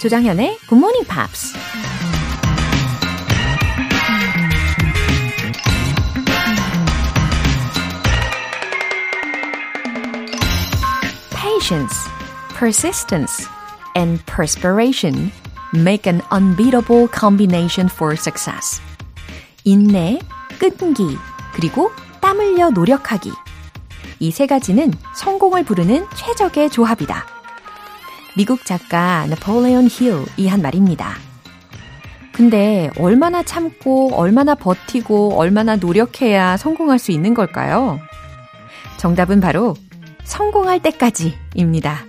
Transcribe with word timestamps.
조장현의 0.00 0.58
Good 0.68 0.76
Morning 0.76 1.06
Pops. 1.08 1.54
Patience, 11.34 11.94
persistence, 12.54 13.46
and 13.96 14.24
perspiration 14.26 15.30
make 15.74 16.06
an 16.06 16.22
unbeatable 16.30 17.08
combination 17.08 17.88
for 17.88 18.14
success. 18.14 18.80
인내, 19.64 20.18
끈기, 20.58 21.16
그리고 21.54 21.90
땀 22.20 22.38
흘려 22.38 22.70
노력하기. 22.70 23.30
이 24.20 24.30
세 24.32 24.46
가지는 24.46 24.92
성공을 25.14 25.64
부르는 25.64 26.06
최적의 26.16 26.70
조합이다. 26.70 27.37
미국 28.38 28.64
작가 28.64 29.26
나폴레온 29.26 29.88
힐이 29.90 30.46
한 30.46 30.62
말입니다. 30.62 31.14
근데 32.32 32.88
얼마나 32.96 33.42
참고, 33.42 34.14
얼마나 34.14 34.54
버티고, 34.54 35.36
얼마나 35.36 35.74
노력해야 35.74 36.56
성공할 36.56 37.00
수 37.00 37.10
있는 37.10 37.34
걸까요? 37.34 37.98
정답은 38.96 39.40
바로 39.40 39.74
성공할 40.22 40.78
때까지입니다. 40.82 42.06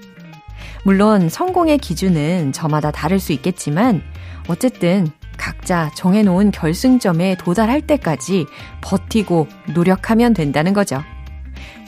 물론 0.83 1.29
성공의 1.29 1.79
기준은 1.79 2.51
저마다 2.51 2.91
다를 2.91 3.19
수 3.19 3.33
있겠지만 3.33 4.03
어쨌든 4.47 5.07
각자 5.35 5.89
정해놓은 5.95 6.51
결승점에 6.51 7.37
도달할 7.37 7.81
때까지 7.81 8.45
버티고 8.81 9.47
노력하면 9.73 10.35
된다는 10.35 10.73
거죠. 10.73 11.01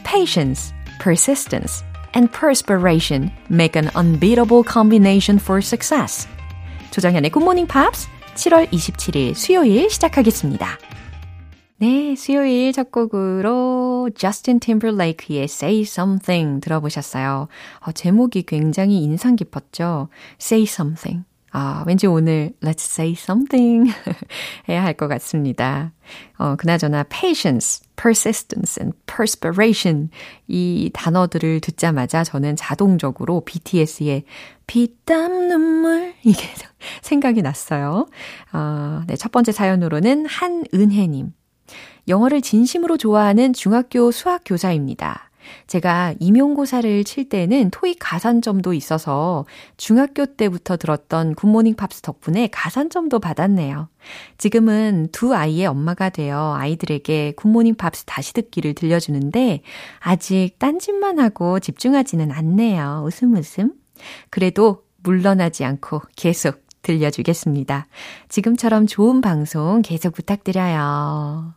Patience, 0.03 0.73
persistence, 0.99 1.90
and 2.13 2.31
perspiration 2.31 3.31
make 3.49 3.75
an 3.75 3.89
unbeatable 3.95 4.63
combination 4.63 5.37
for 5.39 5.61
success. 5.61 6.27
조정현의 6.91 7.31
Morning 7.35 7.67
Pops 7.71 8.07
7월 8.35 8.69
27일 8.71 9.33
수요일 9.35 9.89
시작하겠습니다. 9.89 10.77
네, 11.77 12.15
수요일 12.15 12.73
첫 12.73 12.91
곡으로 12.91 14.09
Justin 14.15 14.59
Timberlake의 14.59 15.45
Say 15.45 15.81
Something 15.81 16.61
들어보셨어요. 16.61 17.47
어, 17.79 17.91
제목이 17.91 18.43
굉장히 18.43 19.01
인상 19.01 19.35
깊었죠. 19.35 20.09
Say 20.39 20.63
Something. 20.63 21.23
아, 21.51 21.83
왠지 21.85 22.07
오늘 22.07 22.53
Let's 22.61 22.79
say 22.81 23.11
something 23.11 23.91
해야 24.69 24.83
할 24.83 24.93
것 24.93 25.07
같습니다. 25.07 25.91
어, 26.37 26.55
그나저나 26.55 27.03
patience, 27.03 27.81
persistence 28.01 28.81
and 28.81 28.97
perspiration 29.05 30.09
이 30.47 30.89
단어들을 30.93 31.59
듣자마자 31.61 32.23
저는 32.23 32.55
자동적으로 32.55 33.41
BTS의 33.45 34.23
피땀 34.67 35.47
눈물 35.49 36.13
이게 36.23 36.47
생각이 37.01 37.41
났어요. 37.41 38.07
어, 38.53 39.03
네, 39.07 39.15
첫 39.15 39.31
번째 39.31 39.51
사연으로는 39.51 40.25
한은혜님. 40.25 41.33
영어를 42.07 42.41
진심으로 42.41 42.97
좋아하는 42.97 43.53
중학교 43.53 44.11
수학 44.11 44.41
교사입니다. 44.45 45.30
제가 45.67 46.15
임용고사를 46.19 47.03
칠 47.03 47.29
때는 47.29 47.69
토익 47.71 47.97
가산점도 47.99 48.73
있어서 48.73 49.45
중학교 49.77 50.25
때부터 50.25 50.77
들었던 50.77 51.35
굿모닝 51.35 51.75
팝스 51.75 52.01
덕분에 52.01 52.47
가산점도 52.51 53.19
받았네요. 53.19 53.89
지금은 54.37 55.09
두 55.11 55.33
아이의 55.35 55.67
엄마가 55.67 56.09
되어 56.09 56.55
아이들에게 56.57 57.33
굿모닝 57.37 57.75
팝스 57.75 58.05
다시 58.05 58.33
듣기를 58.33 58.73
들려주는데 58.73 59.61
아직 59.99 60.51
딴짓만 60.59 61.19
하고 61.19 61.59
집중하지는 61.59 62.31
않네요. 62.31 63.03
웃음 63.05 63.35
웃음. 63.35 63.73
그래도 64.29 64.83
물러나지 65.03 65.63
않고 65.65 66.01
계속 66.15 66.61
들려주겠습니다. 66.81 67.87
지금처럼 68.29 68.87
좋은 68.87 69.21
방송 69.21 69.81
계속 69.81 70.13
부탁드려요. 70.13 71.53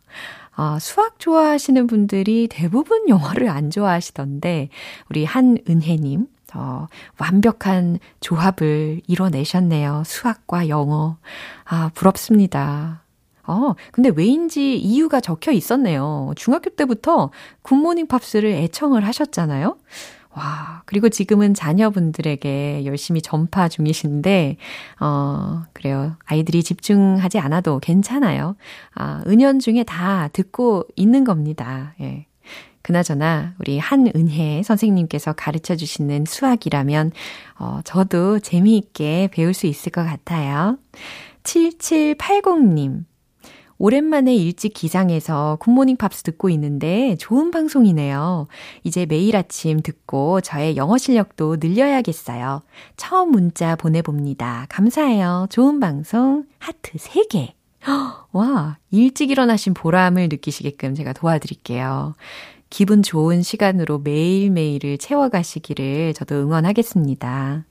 아, 0.56 0.78
수학 0.81 1.19
좋아하시는 1.19 1.87
분들이 1.87 2.48
대부분 2.50 3.09
영어를 3.09 3.48
안 3.48 3.70
좋아하시던데, 3.70 4.69
우리 5.10 5.25
한은혜님, 5.25 6.26
어, 6.54 6.87
완벽한 7.19 7.98
조합을 8.20 9.00
이뤄내셨네요. 9.06 10.04
수학과 10.06 10.69
영어. 10.69 11.19
아, 11.65 11.91
부럽습니다. 11.94 13.03
어, 13.47 13.75
근데 13.92 14.10
왜인지 14.15 14.76
이유가 14.78 15.20
적혀 15.20 15.53
있었네요. 15.53 16.32
중학교 16.37 16.71
때부터 16.71 17.31
굿모닝 17.62 18.06
팝스를 18.06 18.50
애청을 18.50 19.04
하셨잖아요. 19.06 19.76
와, 20.37 20.83
그리고 20.84 21.09
지금은 21.09 21.55
자녀분들에게 21.55 22.84
열심히 22.84 23.22
전파 23.22 23.69
중이신데, 23.69 24.56
어, 25.00 25.62
그래요. 25.72 26.17
아이들이 26.25 26.62
집중하지 26.62 27.39
않아도 27.39 27.78
괜찮아요. 27.78 28.56
아, 28.95 29.22
은연 29.27 29.61
중에 29.61 29.84
다 29.84 30.28
듣고 30.33 30.84
있는 30.97 31.25
겁니다. 31.25 31.95
예. 32.00 32.27
그나저나, 32.83 33.55
우리 33.61 33.78
한은혜 33.78 34.62
선생님께서 34.62 35.33
가르쳐 35.34 35.77
주시는 35.77 36.25
수학이라면, 36.27 37.12
어, 37.59 37.81
저도 37.84 38.41
재미있게 38.41 39.28
배울 39.33 39.55
수 39.55 39.66
있을 39.66 39.93
것 39.93 40.05
같아요. 40.05 40.78
7780님. 41.45 43.05
오랜만에 43.84 44.34
일찍 44.34 44.72
기상해서 44.72 45.59
굿모닝 45.61 45.99
팝스 45.99 46.22
듣고 46.22 46.49
있는데 46.49 47.17
좋은 47.17 47.50
방송이네요. 47.50 48.47
이제 48.83 49.05
매일 49.05 49.37
아침 49.37 49.83
듣고 49.83 50.41
저의 50.41 50.78
영어 50.78 50.97
실력도 50.97 51.59
늘려야겠어요. 51.61 52.62
처음 52.97 53.33
문자 53.33 53.77
보내봅니다. 53.77 54.65
감사해요. 54.71 55.49
좋은 55.50 55.81
방송 55.81 56.47
하트 56.59 56.97
3개. 56.97 57.53
와, 58.33 58.78
일찍 58.91 59.31
일어나신 59.31 59.75
보람을 59.75 60.31
느끼시게끔 60.31 60.95
제가 60.95 61.12
도와드릴게요. 61.12 62.15
기분 62.71 63.03
좋은 63.03 63.43
시간으로 63.43 63.99
매일매일을 63.99 64.97
채워가시기를 64.97 66.15
저도 66.15 66.37
응원하겠습니다. 66.37 67.66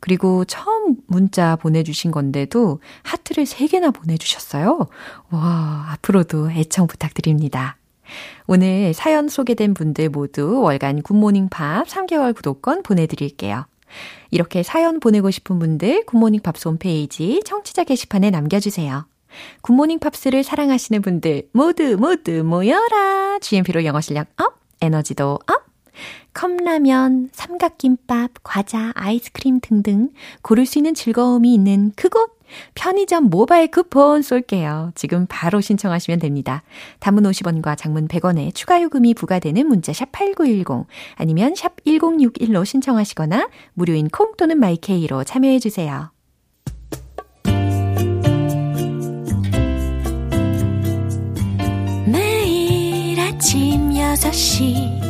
그리고 0.00 0.44
처음 0.44 0.96
문자 1.06 1.56
보내주신 1.56 2.10
건데도 2.10 2.80
하트를 3.02 3.44
3개나 3.44 3.94
보내주셨어요. 3.94 4.88
와, 5.30 5.86
앞으로도 5.92 6.50
애청 6.52 6.86
부탁드립니다. 6.86 7.76
오늘 8.46 8.92
사연 8.94 9.28
소개된 9.28 9.74
분들 9.74 10.08
모두 10.08 10.60
월간 10.62 11.02
굿모닝 11.02 11.48
팝스 11.48 11.86
3개월 11.86 12.34
구독권 12.34 12.82
보내드릴게요. 12.82 13.66
이렇게 14.30 14.62
사연 14.62 15.00
보내고 15.00 15.30
싶은 15.30 15.58
분들 15.58 16.06
굿모닝 16.06 16.40
팝스 16.40 16.68
홈페이지 16.68 17.42
청취자 17.44 17.84
게시판에 17.84 18.30
남겨주세요. 18.30 19.06
굿모닝 19.62 20.00
팝스를 20.00 20.42
사랑하시는 20.42 21.02
분들 21.02 21.48
모두 21.52 21.96
모두 21.96 22.42
모여라. 22.44 23.38
GMP로 23.40 23.84
영어 23.84 24.00
실력 24.00 24.28
up, 24.40 24.58
에너지도 24.80 25.38
up. 25.46 25.69
컵라면, 26.32 27.30
삼각김밥, 27.32 28.30
과자, 28.42 28.92
아이스크림 28.94 29.60
등등 29.60 30.10
고를 30.42 30.66
수 30.66 30.78
있는 30.78 30.94
즐거움이 30.94 31.52
있는 31.52 31.92
그곳 31.96 32.38
편의점 32.74 33.24
모바일 33.30 33.70
쿠폰 33.70 34.22
쏠게요. 34.22 34.92
지금 34.94 35.26
바로 35.28 35.60
신청하시면 35.60 36.18
됩니다. 36.18 36.62
단문 36.98 37.24
50원과 37.24 37.76
장문 37.76 38.08
100원에 38.08 38.54
추가 38.54 38.82
요금이 38.82 39.14
부과되는 39.14 39.66
문자 39.66 39.92
샵 39.92 40.10
8910 40.10 40.86
아니면 41.14 41.54
샵 41.54 41.76
1061로 41.84 42.64
신청하시거나 42.64 43.48
무료인 43.74 44.08
콩 44.08 44.32
또는 44.36 44.58
마이케이로 44.58 45.24
참여해 45.24 45.60
주세요. 45.60 46.10
아침 53.40 53.90
6시 53.94 55.09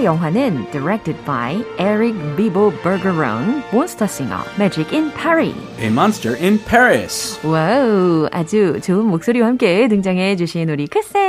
11월의 0.00 0.04
영화는 0.04 0.70
directed 0.70 1.24
by 1.24 1.64
Eric 1.78 2.14
Bibo 2.36 2.70
Bergeron, 2.82 3.62
Monster 3.72 4.06
Singer 4.06 4.38
Magic 4.58 4.94
in 4.94 5.12
Paris. 5.12 5.54
A 5.78 5.86
Monster 5.86 6.36
in 6.40 6.58
Paris. 6.64 7.38
Wow, 7.46 8.28
아주 8.32 8.80
좋은 8.82 9.06
목소리와 9.06 9.46
함께 9.46 9.88
등장해 9.88 10.36
주신 10.36 10.68
우리 10.70 10.86
크쌤. 10.86 11.20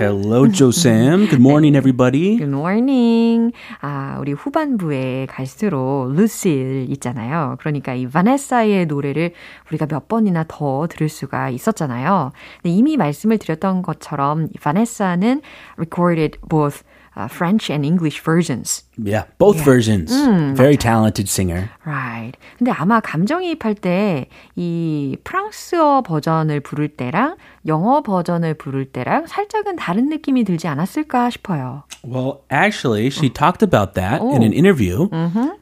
Hello, 0.00 0.48
조쌤. 0.48 1.26
Good 1.26 1.40
morning, 1.40 1.76
everybody. 1.76 2.38
Good 2.38 2.54
morning. 2.54 3.52
아, 3.80 4.16
우리 4.20 4.32
후반부에 4.32 5.26
갈수록 5.26 6.12
루실 6.14 6.86
있잖아요. 6.90 7.56
그러니까 7.58 7.94
이 7.94 8.06
바네사의 8.06 8.86
노래를 8.86 9.32
우리가 9.70 9.86
몇 9.86 10.08
번이나 10.08 10.44
더 10.46 10.86
들을 10.88 11.08
수가 11.08 11.50
있었잖아요. 11.50 12.32
근데 12.62 12.74
이미 12.74 12.96
말씀을 12.96 13.38
드렸던 13.38 13.82
것처럼 13.82 14.48
바네사는 14.62 15.40
recorded 15.76 16.38
both 16.48 16.84
uh, 17.17 17.27
French 17.27 17.69
and 17.69 17.85
English 17.85 18.21
versions. 18.25 18.83
Yeah, 18.97 19.25
both 19.37 19.57
Yeah. 19.57 19.65
versions. 19.65 20.11
음, 20.11 20.55
Very 20.55 20.77
talented 20.77 21.29
singer. 21.29 21.69
Right. 21.85 22.33
근데 22.57 22.71
아마 22.71 22.99
감정이입할 23.01 23.75
때 23.75 24.27
이 24.55 25.17
프랑스어 25.23 26.01
버전을 26.01 26.59
부를 26.61 26.89
때랑 26.89 27.35
영어 27.67 28.01
버전을 28.01 28.55
부를 28.55 28.85
때랑 28.85 29.27
살짝은 29.27 29.75
다른 29.75 30.09
느낌이 30.09 30.43
들지 30.43 30.67
않았을까 30.67 31.29
싶어요. 31.29 31.83
Well, 32.03 32.41
actually, 32.51 33.07
she 33.09 33.29
talked 33.29 33.61
about 33.63 33.93
that 33.93 34.19
Oh. 34.21 34.35
in 34.35 34.41
an 34.43 34.53
interview. 34.53 35.07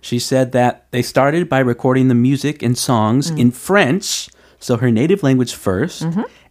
She 0.02 0.18
said 0.20 0.52
that 0.54 0.88
they 0.92 1.04
started 1.04 1.50
by 1.50 1.60
recording 1.60 2.08
the 2.08 2.16
music 2.18 2.64
and 2.64 2.78
songs 2.78 3.30
in 3.30 3.52
French, 3.52 4.30
so 4.60 4.78
her 4.78 4.90
native 4.92 5.22
language 5.24 5.54
1st 5.54 6.08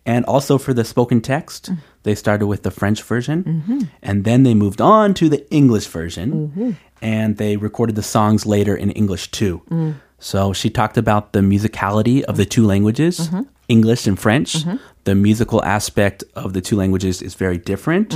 and 0.07 0.25
also 0.27 0.57
for 0.59 0.73
the 0.75 0.85
spoken 0.85 1.21
text, 1.21 1.71
they 2.06 2.16
started 2.16 2.48
with 2.48 2.62
the 2.64 2.72
French 2.72 3.04
version, 3.04 3.44
mm-hmm. 3.44 3.80
and 4.02 4.24
then 4.24 4.44
they 4.44 4.54
moved 4.54 4.80
on 4.80 5.14
to 5.16 5.28
the 5.28 5.42
English 5.52 5.88
version, 5.88 6.32
mm-hmm. 6.32 6.72
and 7.02 7.38
they 7.38 7.58
recorded 7.58 7.96
the 7.96 8.04
songs 8.04 8.46
later 8.46 8.76
in 8.76 8.92
English 8.92 9.32
too. 9.32 9.62
Mm. 9.70 9.96
So 10.20 10.54
she 10.54 10.70
talked 10.70 10.98
about 10.98 11.34
the 11.34 11.42
musicality 11.42 12.22
of 12.24 12.38
the 12.38 12.46
two 12.46 12.66
languages, 12.66 13.20
mm-hmm. 13.20 13.42
English 13.68 14.08
and 14.08 14.18
French. 14.18 14.64
The 15.04 15.16
musical 15.16 15.64
aspect 15.64 16.24
of 16.36 16.54
the 16.54 16.62
two 16.62 16.78
languages 16.78 17.22
is 17.22 17.36
very 17.36 17.58
different. 17.58 18.16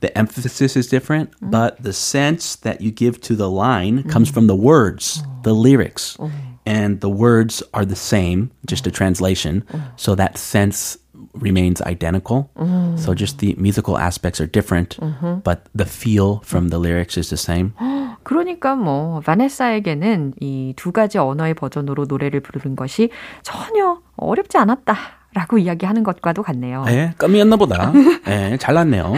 The 0.00 0.16
emphasis 0.18 0.76
is 0.76 0.86
different, 0.88 1.32
but 1.40 1.82
the 1.82 1.92
sense 1.92 2.56
that 2.56 2.80
you 2.80 2.90
give 2.90 3.20
to 3.22 3.34
the 3.36 3.48
line 3.48 4.02
comes 4.04 4.30
from 4.30 4.46
the 4.46 4.56
words, 4.56 5.22
the 5.42 5.54
oh. 5.54 5.66
lyrics. 5.68 6.16
Oh. 6.18 6.30
And 6.66 7.00
the 7.00 7.08
words 7.08 7.62
are 7.72 7.84
the 7.84 7.96
same, 7.96 8.50
just 8.66 8.86
a 8.86 8.90
oh. 8.90 8.92
translation. 8.92 9.64
So 9.96 10.14
that 10.14 10.38
sense 10.38 10.98
remains 11.33 11.81
identical. 11.81 12.49
So 12.97 13.13
just 13.13 13.39
the 13.39 13.55
musical 13.57 13.97
aspects 13.97 14.39
are 14.41 14.47
different, 14.47 14.97
but 15.43 15.67
the 15.75 15.85
feel 15.85 16.41
from 16.43 16.69
the 16.69 16.77
lyrics 16.79 17.17
is 17.17 17.29
the 17.29 17.37
same. 17.37 17.73
그러니까 18.23 18.75
뭐 18.75 19.21
바네사에게는 19.21 20.33
이 20.41 20.73
두 20.75 20.91
가지 20.91 21.17
언어의 21.17 21.53
버전으로 21.55 22.05
노래를 22.07 22.41
부르는 22.41 22.75
것이 22.75 23.09
전혀 23.43 24.01
어렵지 24.17 24.57
않았다 24.57 24.95
라고 25.34 25.58
이야기하는 25.58 26.04
것과도 26.04 26.42
같네요. 26.42 26.84
예, 26.88 27.12
껌이었나 27.18 27.56
보다. 27.56 27.92
예, 28.28 28.56
잘났네요. 28.60 29.14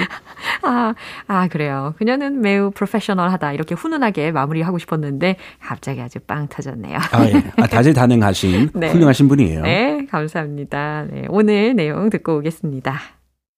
아, 0.63 0.95
아 1.27 1.49
그래요. 1.49 1.95
그녀는 1.99 2.41
매우 2.41 2.71
프로페셔널하다 2.71 3.53
이렇게 3.53 3.75
훈훈하게 3.75 4.33
마무리하고 4.33 4.79
싶었는데 4.79 5.37
갑자기 5.61 6.01
아주 6.01 6.19
빵 6.21 6.49
터졌네요. 6.49 6.99
아, 7.13 7.27
예. 7.27 7.45
아, 7.59 7.67
다재다능하신 7.67 8.71
네. 8.75 8.91
훌륭하신 8.91 9.29
분이에요. 9.29 9.63
네, 9.63 10.07
감사합니다. 10.11 11.05
네, 11.11 11.27
오늘 11.29 11.77
내용 11.77 12.09
듣고 12.09 12.39
오겠습니다. 12.39 12.99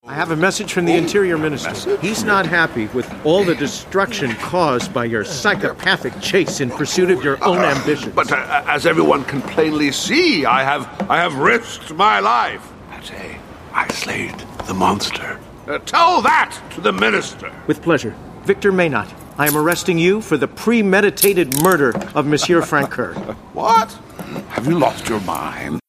I 0.09 0.13
have 0.13 0.31
a 0.31 0.35
message 0.35 0.73
from 0.73 0.85
the 0.85 0.95
Interior 0.95 1.37
Minister. 1.37 1.97
He's 1.97 2.23
not 2.23 2.47
happy 2.47 2.87
with 2.87 3.07
all 3.23 3.43
the 3.43 3.53
destruction 3.53 4.33
caused 4.37 4.91
by 4.91 5.05
your 5.05 5.23
psychopathic 5.23 6.19
chase 6.19 6.61
in 6.61 6.71
pursuit 6.71 7.11
of 7.11 7.23
your 7.23 7.37
own 7.43 7.59
ambitions. 7.59 8.15
But 8.15 8.31
uh, 8.31 8.63
as 8.65 8.87
everyone 8.87 9.23
can 9.25 9.39
plainly 9.43 9.91
see, 9.91 10.45
I 10.45 10.63
have 10.63 10.87
I 11.11 11.17
have 11.17 11.35
risked 11.35 11.93
my 11.93 12.19
life. 12.21 12.67
Pate, 12.89 13.37
I 13.71 13.87
slayed 13.89 14.33
the 14.65 14.73
monster. 14.73 15.39
Uh, 15.67 15.77
tell 15.77 16.23
that 16.23 16.59
to 16.71 16.81
the 16.81 16.91
minister. 16.91 17.51
With 17.67 17.83
pleasure. 17.83 18.15
Victor 18.45 18.71
Maynot, 18.71 19.13
I 19.37 19.45
am 19.45 19.55
arresting 19.55 19.99
you 19.99 20.21
for 20.21 20.37
the 20.37 20.47
premeditated 20.47 21.61
murder 21.61 21.93
of 22.15 22.25
Monsieur 22.25 22.61
Francoeur. 22.61 23.13
What? 23.53 23.91
Have 24.49 24.65
you 24.65 24.79
lost 24.79 25.07
your 25.07 25.19
mind? 25.21 25.79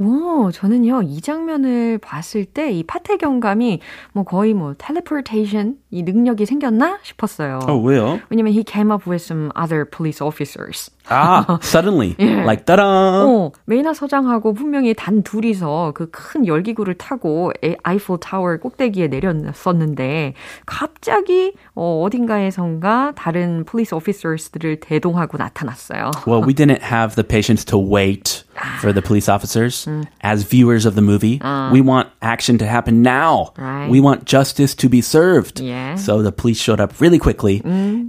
오, 0.00 0.50
저는요, 0.52 1.02
이 1.02 1.20
장면을 1.20 1.98
봤을 1.98 2.44
때 2.44 2.70
이 2.72 2.82
파테 2.84 3.16
경감이 3.16 3.80
뭐 4.12 4.24
거의 4.24 4.54
뭐 4.54 4.74
teleportation 4.78 5.76
이 5.90 6.02
능력이 6.02 6.46
생겼나 6.46 6.98
싶었어요. 7.02 7.60
어, 7.66 7.76
왜요? 7.76 8.20
왜냐면 8.30 8.52
he 8.52 8.62
came 8.66 8.92
up 8.92 9.08
with 9.10 9.24
some 9.24 9.50
other 9.60 9.84
police 9.88 10.24
officers. 10.24 10.90
아, 11.09 11.59
suddenly. 11.61 12.15
예. 12.19 12.43
Like, 12.43 12.63
따란. 12.65 12.85
어, 12.87 13.51
메이나 13.65 13.93
서장하고 13.93 14.53
분명히 14.53 14.93
단 14.93 15.21
둘이서 15.21 15.91
그 15.93 16.09
큰 16.11 16.47
열기구를 16.47 16.93
타고 16.95 17.51
에- 17.63 17.75
아이플 17.83 18.17
타워 18.21 18.55
꼭대기에 18.57 19.07
내렸었는데 19.07 20.33
갑자기 20.65 21.53
어, 21.75 22.01
어딘가에선가 22.03 23.13
다른 23.15 23.65
police 23.65 23.93
officers들을 23.95 24.79
대동하고 24.79 25.37
나타났어요. 25.37 26.11
Well, 26.25 26.41
we 26.45 26.53
didn't 26.53 26.81
have 26.81 27.15
the 27.15 27.23
patience 27.27 27.65
to 27.65 27.77
wait 27.77 28.43
for 28.79 28.93
the 28.93 29.01
police 29.01 29.27
officers. 29.27 29.85
Mm. 29.85 30.05
As 30.21 30.43
viewers 30.43 30.85
of 30.85 30.95
the 30.95 31.01
movie, 31.01 31.39
we 31.71 31.81
want 31.81 32.07
action 32.21 32.57
to 32.59 32.65
happen 32.65 33.01
now. 33.01 33.51
Uh. 33.57 33.61
Right. 33.63 33.89
We 33.89 33.99
want 33.99 34.25
justice 34.25 34.75
to 34.75 34.87
be 34.89 35.01
served. 35.01 35.59
Yeah. 35.59 35.95
Mm. 35.95 35.99
So 35.99 36.21
the 36.21 36.31
police 36.31 36.57
showed 36.59 36.79
up 36.79 36.99
really 37.01 37.19
quickly, 37.19 37.61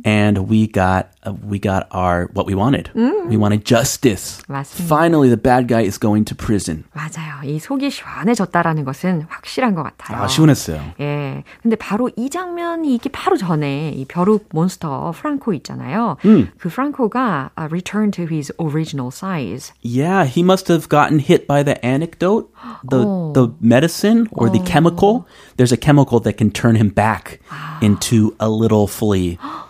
and 0.04 0.48
we 0.48 0.66
got 0.66 1.10
uh, 1.24 1.32
we 1.32 1.58
got 1.58 1.86
our 1.90 2.28
what 2.34 2.46
we 2.46 2.54
wanted. 2.54 2.87
We 3.28 3.36
wanted 3.36 3.64
justice. 3.64 4.40
Mm. 4.48 4.52
맞습니다. 4.52 4.86
Finally, 4.86 5.28
the 5.28 5.40
bad 5.40 5.66
guy 5.68 5.82
is 5.84 5.98
going 5.98 6.24
to 6.26 6.36
prison. 6.36 6.84
맞아요. 6.92 7.42
이 7.44 7.58
속이 7.58 7.90
시원해졌다라는 7.90 8.84
것은 8.84 9.26
확실한 9.28 9.74
것 9.74 9.82
같아요. 9.82 10.22
아, 10.22 10.28
시원했어요. 10.28 10.80
예. 11.00 11.44
근데 11.62 11.76
바로 11.76 12.10
이 12.16 12.30
장면이 12.30 12.94
있기 12.96 13.08
바로 13.10 13.36
전에 13.36 13.90
이 13.90 14.04
벼룩 14.06 14.48
몬스터 14.52 15.12
프랑코 15.16 15.52
있잖아요. 15.54 16.16
그 16.58 16.68
프랑코가 16.68 17.50
uh, 17.58 17.68
return 17.70 18.10
to 18.10 18.26
his 18.26 18.52
original 18.60 19.10
size. 19.10 19.72
Yeah, 19.82 20.24
he 20.26 20.42
must 20.42 20.68
have 20.68 20.88
gotten 20.88 21.18
hit 21.18 21.46
by 21.46 21.62
the 21.62 21.76
anecdote, 21.84 22.50
the 22.88 23.04
Oh. 23.04 23.32
the 23.34 23.52
medicine 23.60 24.28
or 24.32 24.48
the 24.48 24.60
chemical. 24.64 25.26
There's 25.56 25.72
a 25.72 25.76
chemical 25.76 26.20
that 26.20 26.38
can 26.38 26.50
turn 26.50 26.76
him 26.76 26.88
back 26.88 27.40
into 27.82 28.34
a 28.40 28.48
little 28.48 28.86
flea. 28.86 29.38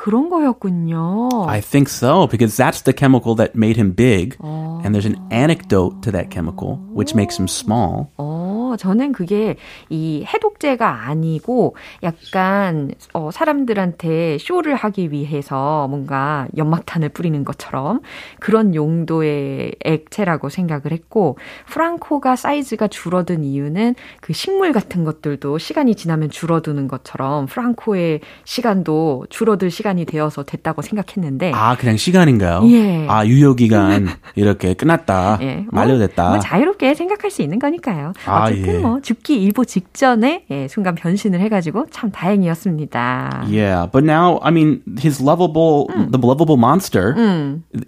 그런 0.00 0.30
거였군요. 0.30 1.28
I 1.48 1.60
think 1.60 1.88
so 1.90 2.26
because 2.26 2.56
that's 2.56 2.80
the 2.82 2.94
chemical 2.96 3.34
that 3.36 3.54
made 3.54 3.76
him 3.76 3.92
big, 3.92 4.36
and 4.40 4.94
there's 4.94 5.04
an 5.04 5.16
anecdote 5.30 6.00
to 6.02 6.10
that 6.12 6.30
chemical 6.30 6.78
which 6.94 7.14
makes 7.14 7.36
him 7.38 7.46
small. 7.46 8.08
어, 8.16 8.74
저는 8.78 9.12
그게 9.12 9.56
이 9.90 10.24
해독 10.26 10.49
제가 10.61 11.07
아니고 11.07 11.75
약간 12.03 12.91
어, 13.13 13.31
사람들한테 13.31 14.37
쇼를 14.39 14.75
하기 14.75 15.11
위해서 15.11 15.87
뭔가 15.89 16.47
연막탄을 16.55 17.09
뿌리는 17.09 17.43
것처럼 17.43 18.01
그런 18.39 18.75
용도의 18.75 19.73
액체라고 19.83 20.49
생각을 20.49 20.91
했고 20.91 21.37
프랑코가 21.67 22.35
사이즈가 22.35 22.87
줄어든 22.87 23.43
이유는 23.43 23.95
그 24.21 24.33
식물 24.33 24.71
같은 24.71 25.03
것들도 25.03 25.57
시간이 25.57 25.95
지나면 25.95 26.29
줄어드는 26.29 26.87
것처럼 26.87 27.47
프랑코의 27.47 28.21
시간도 28.43 29.25
줄어들 29.31 29.71
시간이 29.71 30.05
되어서 30.05 30.43
됐다고 30.43 30.83
생각했는데 30.83 31.53
아, 31.55 31.75
그냥 31.75 31.97
시간인가요? 31.97 32.61
예. 32.69 33.07
아, 33.09 33.25
유효 33.25 33.55
기간 33.55 34.07
이렇게 34.35 34.75
끝났다. 34.75 35.39
예, 35.41 35.55
뭐, 35.71 35.81
만료됐다. 35.81 36.29
뭐 36.29 36.39
자유롭게 36.39 36.93
생각할 36.93 37.31
수 37.31 37.41
있는 37.41 37.57
거니까요. 37.57 38.13
아, 38.27 38.43
어쨌든 38.43 38.75
예. 38.75 38.77
뭐 38.77 39.01
죽기 39.01 39.41
일보 39.41 39.65
직전에 39.65 40.45
예, 40.51 40.67
순간 40.67 40.95
변신을 40.95 41.39
해가지고 41.39 41.85
참 41.91 42.11
다행이었습니다. 42.11 43.45
Yeah, 43.47 43.87
but 43.89 44.03
now 44.03 44.39
I 44.43 44.51
mean 44.51 44.81
his 44.99 45.21
lovable 45.23 45.87
the 46.11 46.19
lovable 46.19 46.57
monster. 46.57 47.15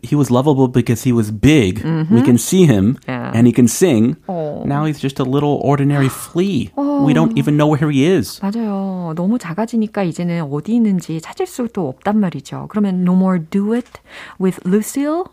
He 0.01 0.15
was 0.15 0.31
lovable 0.31 0.67
because 0.67 1.03
he 1.03 1.11
was 1.11 1.29
big. 1.29 1.83
We 2.09 2.21
can 2.23 2.37
see 2.37 2.65
him 2.65 2.97
Yeah. 3.07 3.31
and 3.35 3.45
he 3.45 3.51
can 3.53 3.67
sing. 3.67 4.15
Oh. 4.29 4.63
Now 4.65 4.85
he's 4.85 4.99
just 4.99 5.19
a 5.19 5.23
little 5.27 5.59
ordinary 5.61 6.07
flea. 6.09 6.71
We 6.77 7.13
don't 7.13 7.37
even 7.37 7.57
know 7.57 7.67
where 7.67 7.91
he 7.91 8.05
is. 8.05 8.39
맞아요. 8.41 9.13
너무 9.15 9.37
작아지니까 9.37 10.03
이제는 10.03 10.47
어디 10.49 10.73
있는지 10.75 11.19
찾을 11.19 11.45
수도 11.45 11.89
없단 11.89 12.17
말이죠. 12.19 12.67
그러면 12.69 13.01
No 13.01 13.13
More 13.13 13.39
Do 13.39 13.73
It 13.73 13.99
with 14.39 14.59
Lucille? 14.65 15.25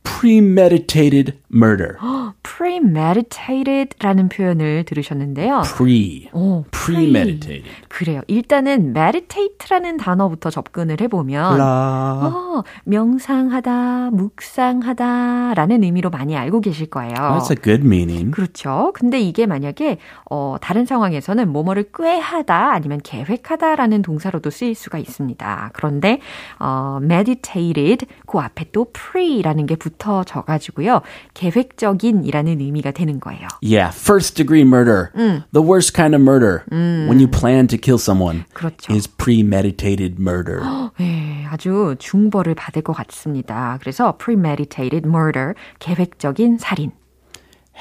Premeditated 0.03 1.37
murder. 1.53 1.97
premeditated라는 2.43 4.29
표현을 4.29 4.83
들으셨는데요. 4.85 5.63
pre. 5.75 6.29
오, 6.33 6.63
premeditated. 6.71 7.63
그래요. 7.87 8.21
일단은 8.27 8.95
meditate라는 8.95 9.97
단어부터 9.97 10.49
접근을 10.49 11.01
해보면 11.01 11.59
어, 11.59 12.63
명상하다, 12.85 14.11
묵상하다라는 14.11 15.83
의미로 15.83 16.09
많이 16.09 16.35
알고 16.37 16.61
계실 16.61 16.87
거예요. 16.87 17.13
That's 17.13 17.51
a 17.51 17.57
good 17.61 17.85
meaning. 17.85 18.31
그렇죠. 18.31 18.91
근데 18.93 19.19
이게 19.19 19.45
만약에 19.45 19.97
어, 20.29 20.55
다른 20.61 20.85
상황에서는 20.85 21.49
뭐뭐를 21.51 21.85
꾀하다 21.95 22.71
아니면 22.73 22.99
계획하다라는 23.03 24.01
동사로도 24.01 24.49
쓰일 24.49 24.75
수가 24.75 24.97
있습니다. 24.97 25.71
그런데 25.73 26.19
어, 26.59 26.99
meditated 27.01 28.05
그 28.25 28.39
앞에 28.39 28.65
또 28.71 28.85
pre라는 28.91 29.65
게 29.65 29.75
붙어져 29.97 30.41
가지고요. 30.41 31.01
계획적인이라는 31.33 32.59
의미가 32.59 32.91
되는 32.91 33.19
거예요. 33.19 33.47
Yeah, 33.61 33.95
first 33.95 34.35
degree 34.35 34.63
murder. 34.63 35.09
음. 35.15 35.43
The 35.53 35.65
worst 35.65 35.93
kind 35.93 36.15
of 36.15 36.21
murder. 36.21 36.63
음. 36.71 37.07
When 37.07 37.19
you 37.19 37.27
plan 37.27 37.67
to 37.67 37.77
kill 37.77 37.99
someone 37.99 38.45
그렇죠. 38.53 38.93
is 38.93 39.07
premeditated 39.07 40.15
murder. 40.19 40.61
네, 40.97 41.45
아주 41.49 41.95
중벌을 41.99 42.55
받을 42.55 42.81
것 42.81 42.93
같습니다. 42.93 43.77
그래서 43.81 44.17
premeditated 44.17 45.07
murder, 45.07 45.53
계획적인 45.79 46.57
살인. 46.57 46.91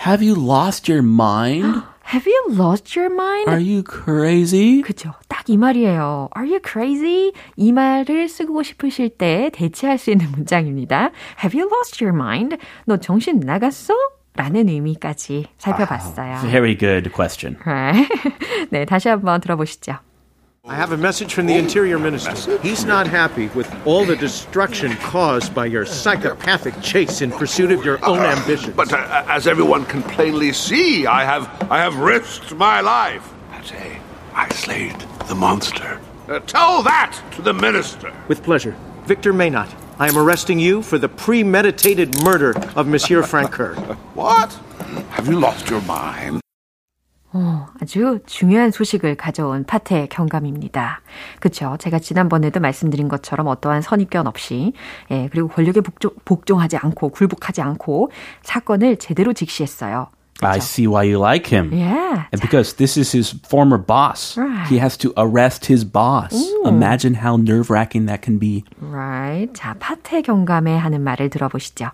Have 0.06 0.22
you 0.26 0.34
lost 0.34 0.90
your 0.90 1.04
mind? 1.04 1.82
Have 2.12 2.26
you 2.26 2.46
lost 2.50 2.98
your 2.98 3.08
mind? 3.12 3.48
Are 3.48 3.60
you 3.60 3.84
crazy? 3.84 4.82
그죠. 4.82 5.12
딱 5.28 5.44
이 5.48 5.56
말이에요. 5.56 6.28
Are 6.36 6.48
you 6.48 6.60
crazy? 6.64 7.32
이 7.56 7.72
말을 7.72 8.28
쓰고 8.28 8.62
싶으실 8.62 9.10
때 9.10 9.50
대체할 9.52 9.96
수 9.98 10.10
있는 10.10 10.30
문장입니다. 10.32 11.10
Have 11.42 11.58
you 11.58 11.68
lost 11.72 12.02
your 12.04 12.14
mind? 12.16 12.56
너 12.86 12.96
정신 12.98 13.40
나갔어? 13.40 13.94
라는 14.34 14.68
의미까지 14.68 15.46
살펴봤어요. 15.58 16.32
Wow, 16.34 16.50
very 16.50 16.76
good 16.76 17.10
question. 17.12 17.56
네, 18.70 18.84
다시 18.84 19.08
한번 19.08 19.40
들어보시죠. 19.40 19.94
I 20.70 20.74
have 20.74 20.92
a 20.92 20.96
message 20.96 21.34
from 21.34 21.46
the 21.46 21.56
Interior 21.56 21.98
Minister. 21.98 22.56
He's 22.60 22.84
not 22.84 23.08
happy 23.08 23.48
with 23.48 23.68
all 23.84 24.04
the 24.04 24.14
destruction 24.14 24.92
caused 24.98 25.52
by 25.52 25.66
your 25.66 25.84
psychopathic 25.84 26.80
chase 26.80 27.22
in 27.22 27.32
pursuit 27.32 27.72
of 27.72 27.84
your 27.84 27.98
own 28.04 28.20
uh, 28.20 28.36
ambitions. 28.38 28.76
But 28.76 28.92
uh, 28.92 29.24
as 29.26 29.48
everyone 29.48 29.84
can 29.84 30.00
plainly 30.04 30.52
see, 30.52 31.08
I 31.08 31.24
have 31.24 31.48
I 31.72 31.78
have 31.78 31.96
risked 31.96 32.54
my 32.54 32.82
life. 32.82 33.28
Pate, 33.50 34.00
I 34.32 34.48
slayed 34.50 34.94
the 35.26 35.34
monster. 35.34 36.00
Uh, 36.28 36.38
tell 36.38 36.84
that 36.84 37.20
to 37.32 37.42
the 37.42 37.52
minister. 37.52 38.12
With 38.28 38.44
pleasure. 38.44 38.76
Victor 39.06 39.32
Maynot, 39.32 39.74
I 39.98 40.06
am 40.06 40.16
arresting 40.16 40.60
you 40.60 40.82
for 40.82 40.98
the 40.98 41.08
premeditated 41.08 42.22
murder 42.22 42.56
of 42.76 42.86
Monsieur 42.86 43.24
Francoeur. 43.24 43.74
what? 44.14 44.52
Have 45.10 45.26
you 45.26 45.40
lost 45.40 45.68
your 45.68 45.80
mind? 45.80 46.40
어, 47.32 47.66
아주 47.80 48.18
중요한 48.26 48.70
소식을 48.70 49.16
가져온 49.16 49.64
파테 49.64 50.08
경감입니다. 50.10 51.00
그쵸. 51.38 51.76
제가 51.78 51.98
지난번에도 51.98 52.58
말씀드린 52.60 53.08
것처럼 53.08 53.46
어떠한 53.46 53.82
선입견 53.82 54.26
없이, 54.26 54.72
예, 55.10 55.28
그리고 55.30 55.48
권력에 55.48 55.80
복종, 55.80 56.10
복종 56.24 56.60
하지 56.60 56.76
않고, 56.76 57.10
굴복하지 57.10 57.62
않고, 57.62 58.10
사건을 58.42 58.96
제대로 58.96 59.32
직시했어요. 59.32 60.08
그쵸? 60.34 60.46
I 60.46 60.56
see 60.58 60.86
why 60.86 61.04
you 61.04 61.18
like 61.20 61.52
him. 61.52 61.70
Yeah. 61.72 62.26
And 62.32 62.40
because 62.40 62.74
this 62.76 62.98
is 62.98 63.12
his 63.12 63.36
former 63.46 63.78
boss. 63.78 64.38
Right. 64.38 64.66
He 64.68 64.78
has 64.78 64.96
to 64.98 65.12
arrest 65.16 65.70
his 65.70 65.84
boss. 65.84 66.34
오. 66.64 66.68
Imagine 66.68 67.14
how 67.14 67.36
nerve-wracking 67.36 68.06
that 68.06 68.22
can 68.24 68.38
be. 68.38 68.64
Right. 68.80 69.52
자, 69.52 69.76
파테 69.78 70.22
경감에 70.22 70.76
하는 70.76 71.02
말을 71.02 71.28
들어보시죠. 71.28 71.90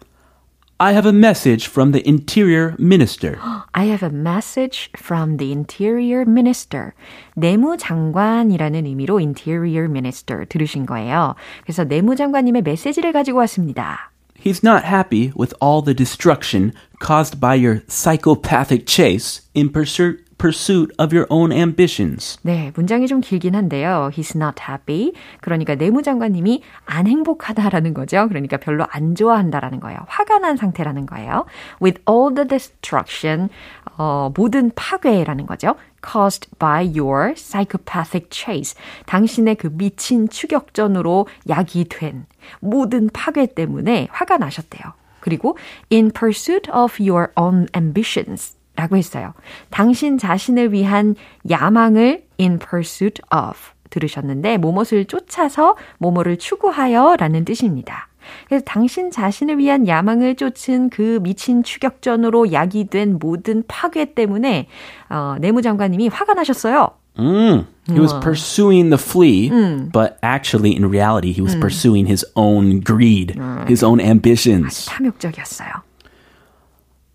I 0.82 0.94
have 0.94 1.06
a 1.06 1.14
message 1.14 1.68
from 1.68 1.92
the 1.92 2.02
interior 2.08 2.76
minister. 2.80 3.38
I 3.76 3.86
have 3.86 4.02
a 4.02 4.10
message 4.10 4.90
from 4.98 5.38
the 5.38 5.52
interior 5.52 6.26
minister. 6.28 6.94
내무장관이라는 7.36 8.88
의미로 8.88 9.20
interior 9.20 9.86
minister 9.86 10.44
들으신 10.48 10.88
거예요. 10.88 11.36
그래서 11.62 11.84
내무장관님의 11.84 12.64
메시지를 12.64 13.14
가지고 13.14 13.38
왔습니다. 13.40 14.12
He's 14.44 14.64
not 14.66 14.84
happy 14.84 15.32
with 15.38 15.54
all 15.62 15.84
the 15.84 15.94
destruction 15.94 16.74
caused 17.00 17.40
by 17.40 17.54
your 17.54 17.84
psychopathic 17.88 18.88
chase 18.88 19.44
in 19.54 19.72
pursuit 19.72 20.25
pursuit 20.39 20.95
of 20.99 21.15
your 21.15 21.27
own 21.31 21.53
ambitions. 21.53 22.39
네, 22.43 22.73
문장이 22.75 23.07
좀 23.07 23.21
길긴 23.21 23.55
한데요. 23.55 24.11
He's 24.13 24.37
not 24.37 24.61
happy. 24.69 25.13
그러니까 25.41 25.75
내무장관님이 25.75 26.63
안 26.85 27.07
행복하다라는 27.07 27.95
거죠. 27.95 28.29
그러니까 28.29 28.57
별로 28.57 28.87
안 28.91 29.15
좋아한다라는 29.15 29.81
거예요. 29.81 29.99
화가 30.09 30.39
난 30.39 30.57
상태라는 30.57 31.07
거예요. 31.07 31.47
With 31.83 32.03
all 32.09 32.35
the 32.35 32.47
destruction, 32.47 33.49
어, 33.97 34.31
모든 34.37 34.71
파괴라는 34.75 35.47
거죠. 35.47 35.77
caused 36.07 36.49
by 36.59 36.85
your 36.87 37.35
psychopathic 37.35 38.29
chase. 38.31 38.79
당신의 39.07 39.57
그 39.57 39.71
미친 39.73 40.29
추격전으로 40.29 41.27
야기된 41.49 42.27
모든 42.61 43.09
파괴 43.13 43.47
때문에 43.47 44.09
화가 44.11 44.39
나셨대요. 44.39 44.93
그리고 45.21 45.59
in 45.91 46.13
pursuit 46.13 46.71
of 46.71 47.03
your 47.03 47.33
own 47.37 47.67
ambitions. 47.75 48.57
라고 48.77 48.97
했어요. 48.97 49.33
당신 49.71 50.19
자신을 50.19 50.73
위한 50.73 51.17
야망을 51.49 52.25
in 52.39 52.59
pursuit 52.59 53.23
of 53.35 53.59
들으셨는데 53.91 54.59
뭐뭇을 54.59 55.07
쫓아서 55.07 55.77
뭐뭐를 55.99 56.37
추구하여 56.37 57.17
라는 57.19 57.45
뜻입니다. 57.45 58.09
그래서 58.49 58.65
당신 58.65 59.11
자신을 59.11 59.59
위한 59.59 59.87
야망을 59.87 60.35
쫓은 60.35 60.91
그 60.91 61.21
미친 61.23 61.63
추격전으로 61.63 62.53
야기된 62.53 63.19
모든 63.21 63.63
파괴 63.67 64.15
때문에 64.15 64.69
어, 65.09 65.37
내무장관님이 65.41 66.09
화가 66.09 66.35
나셨어요. 66.35 66.91
Mm. 67.19 67.67
He 67.89 67.99
was 67.99 68.13
pursuing 68.21 68.91
the 68.91 68.99
flea, 68.99 69.49
음. 69.49 69.91
but 69.91 70.19
actually, 70.23 70.77
in 70.77 70.85
reality, 70.85 71.33
he 71.33 71.41
was 71.41 71.55
음. 71.55 71.61
pursuing 71.61 72.07
his 72.07 72.27
own 72.35 72.83
greed, 72.83 73.33
음. 73.39 73.65
his 73.67 73.83
own 73.83 74.01
ambitions. 74.01 74.85
탐욕적이었어요. 74.87 75.71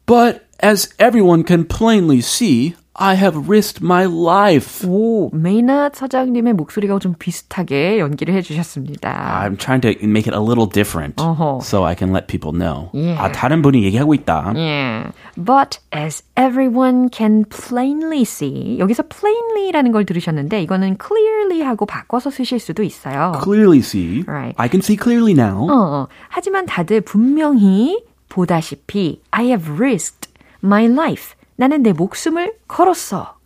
But 0.08 0.48
as 0.61 0.95
everyone 0.99 1.45
can 1.45 1.65
plainly 1.65 2.21
see, 2.21 2.75
I 2.99 3.15
have 3.15 3.49
risked 3.49 3.83
my 3.83 4.07
life. 4.07 4.87
오, 4.89 5.29
메이나 5.33 5.91
사장님의 5.93 6.55
목소리가 6.55 6.99
좀 6.99 7.15
비슷하게 7.19 7.99
연기를 7.99 8.35
해주셨습니다. 8.35 9.45
I'm 9.45 9.59
trying 9.59 9.83
to 9.83 9.91
make 10.03 10.27
it 10.27 10.35
a 10.35 10.41
little 10.41 10.67
different, 10.67 11.21
uh-huh. 11.21 11.61
so 11.61 11.85
I 11.85 11.95
can 11.95 12.13
let 12.15 12.27
people 12.27 12.53
know. 12.53 12.89
Yeah. 12.95 13.21
아, 13.21 13.31
다른 13.33 13.61
분이 13.61 13.85
얘기하고 13.85 14.15
있다. 14.15 14.55
Yeah. 14.57 15.13
But 15.37 15.79
as 15.93 16.23
everyone 16.37 17.11
can 17.13 17.45
plainly 17.45 18.23
see, 18.23 18.79
여기서 18.79 19.05
plainly라는 19.09 19.93
걸 19.93 20.07
들으셨는데 20.07 20.63
이거는 20.63 20.97
clearly 20.97 21.61
하고 21.69 21.85
바꿔서 21.85 22.31
쓰실 22.31 22.59
수도 22.59 22.83
있어요. 22.83 23.33
Clearly 23.45 23.81
see. 23.81 24.25
Right. 24.27 24.55
I 24.57 24.69
can 24.71 24.81
see 24.81 24.97
clearly 24.97 25.35
now. 25.35 25.69
어, 25.69 26.09
하지만 26.31 26.65
다들 26.65 27.03
분명히 27.03 28.03
보다시피 28.31 29.21
I 29.31 29.47
have 29.49 29.71
risked 29.79 30.30
my 30.64 30.86
life. 30.86 31.36
나는 31.56 31.84
내 31.84 31.94
목숨을 31.94 32.54
걸었어. 32.68 33.38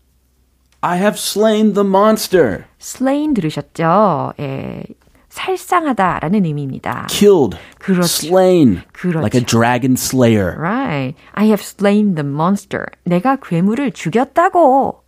I 0.81 0.97
have 0.97 1.17
slain 1.17 1.73
the 1.73 1.87
monster. 1.87 2.65
slain 2.79 3.33
들으셨죠? 3.33 4.33
예. 4.39 4.83
살상하다라는 5.29 6.45
의미입니다. 6.45 7.07
Killed, 7.09 7.57
그렇죠. 7.77 8.05
slain, 8.05 8.83
그렇죠. 8.93 9.19
like 9.19 9.37
a 9.37 9.45
dragon 9.45 9.93
slayer. 9.93 10.55
Right. 10.57 11.17
I 11.33 11.47
have 11.47 11.61
slain 11.61 12.15
the 12.15 12.25
monster. 12.25 12.85
내가 13.03 13.35
괴물을 13.35 13.91
죽였다고. 13.91 15.03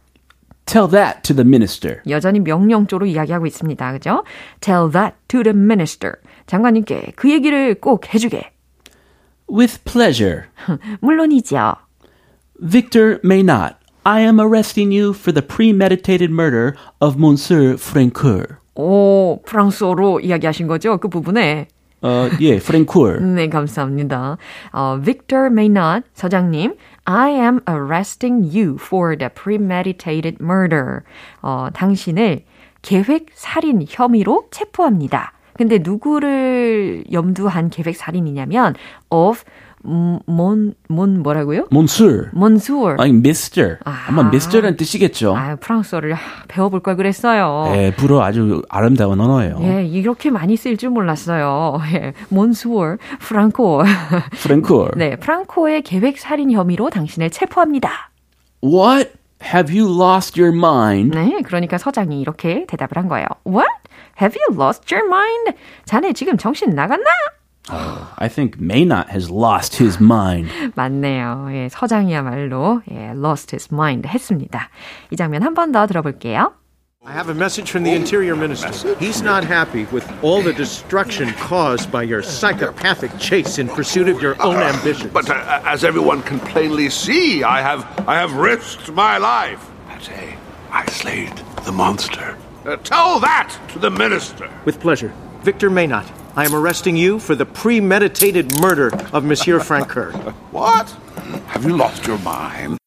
Tell 0.66 0.90
that 0.92 1.22
to 1.24 1.34
the 1.34 1.48
minister. 1.48 2.02
여전히 2.10 2.42
명령조로 2.42 3.06
이야기하고 3.06 3.46
있습니다. 3.46 3.92
그죠? 3.94 4.26
Tell 4.60 4.92
that 4.92 5.16
to 5.30 5.44
the 5.44 5.56
minister. 5.56 6.16
장관님께 6.46 7.14
그 7.16 7.32
얘기를 7.32 7.76
꼭 7.76 8.14
해주게. 8.14 8.52
With 9.50 9.82
pleasure. 9.86 10.44
물론이죠. 11.00 11.76
Victor 12.60 13.20
Maynot, 13.24 13.76
I 14.04 14.22
am 14.22 14.40
arresting 14.40 14.92
you 14.92 15.14
for 15.14 15.32
the 15.32 15.44
premeditated 15.44 16.32
murder 16.32 16.76
of 17.00 17.18
Monsieur 17.18 17.78
Francoeur. 17.78 18.58
오, 18.76 19.42
프랑스어로 19.46 20.22
이야기하신 20.22 20.66
거죠? 20.68 20.98
그 20.98 21.08
부분에. 21.08 21.68
어, 22.02 22.30
예, 22.42 22.58
프랭쿨. 22.58 23.22
네, 23.36 23.50
감사합니다. 23.50 24.38
어, 24.72 25.00
Victor 25.04 25.48
Maynard 25.52 26.08
서장님, 26.14 26.76
I 27.06 27.32
am 27.32 27.60
arresting 27.68 28.46
you 28.46 28.78
for 28.80 29.16
the 29.16 29.30
premeditated 29.30 30.38
murder. 30.42 31.02
어, 31.42 31.68
당신을 31.74 32.44
계획 32.82 33.28
살인 33.34 33.86
혐의로 33.88 34.48
체포합니다. 34.52 35.34
근데 35.58 35.80
누구를 35.80 37.04
염두한 37.12 37.72
계획 37.72 37.96
살인이냐면 37.96 38.76
of 39.10 39.44
몬, 39.88 40.74
몬 40.90 41.24
뭐라고요? 41.24 41.68
몬술. 41.72 42.30
몬술. 42.34 42.98
아니, 43.00 43.14
미스터. 43.14 43.78
아, 43.86 44.06
아마 44.08 44.24
미스터라는 44.24 44.78
뜻이겠죠. 44.78 45.36
아, 45.36 45.56
프랑스어를 45.56 46.16
배워볼 46.48 46.82
걸 46.82 46.98
그랬어요. 46.98 47.72
예, 47.76 47.94
불어 47.96 48.22
아주 48.22 48.62
아름다운 48.70 49.20
언어예요. 49.20 49.60
예, 49.62 49.86
이렇게 49.86 50.30
많이 50.30 50.58
쓸 50.58 50.78
줄 50.78 50.90
몰랐어요. 50.90 51.80
예, 51.94 52.14
몬수얼, 52.30 52.98
프랑코. 53.20 53.84
프랑코. 54.44 54.90
네, 54.96 55.16
프랑코의 55.16 55.82
계획 55.84 56.20
살인 56.20 56.52
혐의로 56.52 56.90
당신을 56.90 57.30
체포합니다. 57.30 58.12
What? 58.64 59.12
Have 59.44 59.78
you 59.78 59.88
lost 59.88 60.40
your 60.40 60.56
mind? 60.56 61.18
네, 61.18 61.42
그러니까 61.44 61.78
서장이 61.78 62.20
이렇게 62.20 62.66
대답을 62.68 62.98
한 62.98 63.08
거예요. 63.08 63.28
What? 63.46 63.70
Have 64.20 64.36
you 64.36 64.60
lost 64.60 64.94
your 64.94 65.08
mind? 65.08 65.54
자네 65.86 66.12
지금 66.14 66.38
정신 66.38 66.72
나갔나? 66.72 67.06
Oh, 67.71 68.13
I 68.19 68.29
think 68.29 68.59
Maynard 68.59 69.09
has 69.11 69.31
lost 69.31 69.77
his 69.77 70.01
mind. 70.01 70.51
맞네요. 70.75 71.47
예, 71.53 71.69
서장이야말로 71.71 72.83
예, 72.91 73.13
lost 73.15 73.55
his 73.55 73.69
mind 73.73 74.09
했습니다. 74.09 74.69
이 75.11 75.17
장면 75.17 75.43
한 75.43 75.55
번 75.55 75.71
더 75.73 75.87
들어볼게요. 75.87 76.53
I 77.05 77.13
have 77.13 77.29
a 77.29 77.35
message 77.35 77.69
from 77.71 77.83
the 77.83 77.93
Interior 77.95 78.37
Minister. 78.37 78.71
He's 79.01 79.23
not 79.23 79.43
happy 79.45 79.87
with 79.93 80.07
all 80.23 80.41
the 80.41 80.53
destruction 80.53 81.33
caused 81.35 81.91
by 81.91 82.05
your 82.05 82.23
psychopathic 82.23 83.11
chase 83.19 83.59
in 83.59 83.67
pursuit 83.69 84.09
of 84.09 84.23
your 84.23 84.37
own 84.41 84.57
ambitions. 84.63 85.13
But 85.13 85.29
uh, 85.29 85.63
as 85.67 85.83
everyone 85.83 86.23
can 86.23 86.39
plainly 86.39 86.89
see, 86.91 87.43
I 87.43 87.61
have 87.61 87.83
I 88.07 88.19
have 88.19 88.35
risked 88.35 88.91
my 88.93 89.19
life. 89.19 89.59
Pate, 89.89 90.37
I 90.71 90.85
slayed 90.91 91.35
the 91.65 91.73
monster. 91.73 92.37
Uh, 92.65 92.77
tell 92.85 93.19
that 93.19 93.51
to 93.73 93.81
the 93.81 93.91
minister. 93.91 94.49
With 94.65 94.79
pleasure. 94.79 95.13
Victor 95.43 95.71
Maynot, 95.71 96.07
I 96.38 96.46
am 96.46 96.54
arresting 96.54 96.96
you 96.96 97.18
for 97.18 97.34
the 97.34 97.48
premeditated 97.48 98.62
murder 98.62 98.92
of 99.12 99.24
Monsieur 99.24 99.60
Francoeur. 99.60 100.14
What? 100.52 100.88
Have 101.48 101.66
you 101.66 101.76
lost 101.76 102.06
your 102.06 102.20
mind? 102.20 102.78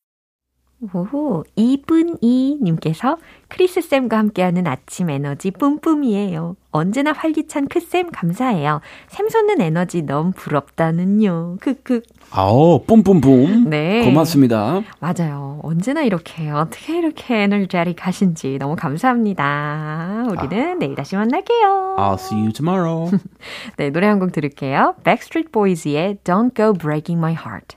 오, 0.95 1.45
이분이 1.57 2.59
님께서 2.63 3.19
크리스쌤과 3.49 4.17
함께하는 4.17 4.67
아침 4.67 5.11
에너지 5.11 5.51
뿜뿜이에요. 5.51 6.57
언제나 6.71 7.13
활기찬 7.13 7.69
크쌤 7.69 8.11
감사해요. 8.13 8.81
샘솟는 9.09 9.61
에너지 9.61 10.01
너무 10.03 10.33
부럽다는요. 10.33 11.57
크크. 11.61 12.01
아오, 12.31 12.85
뿜뿜뿜. 12.87 13.69
네. 13.69 14.05
고맙습니다. 14.05 14.81
맞아요. 15.01 15.59
언제나 15.63 16.03
이렇게, 16.03 16.49
어떻게 16.51 16.97
이렇게 16.99 17.43
에너지틱 17.43 18.07
하신지 18.07 18.57
너무 18.59 18.75
감사합니다. 18.77 20.25
우리는 20.31 20.71
아. 20.71 20.75
내일 20.79 20.95
다시 20.95 21.15
만날게요. 21.17 21.97
I'll 21.99 22.15
see 22.15 22.39
you 22.41 22.53
tomorrow. 22.53 23.11
네, 23.77 23.91
노래 23.91 24.07
한 24.07 24.19
곡 24.19 24.33
들을게요. 24.33 24.95
Backstreet 25.05 25.51
Boys의 25.53 26.19
Don't 26.25 26.55
Go 26.57 26.73
Breaking 26.73 27.19
My 27.19 27.35
Heart. 27.35 27.77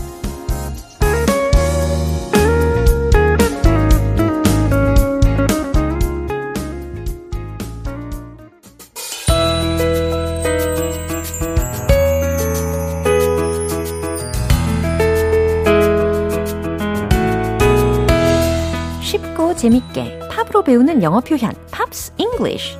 재밌게 19.61 20.17
팝으로 20.31 20.63
배우는 20.63 21.03
영어 21.03 21.19
표현 21.19 21.53
Pops 21.69 22.13
English 22.17 22.79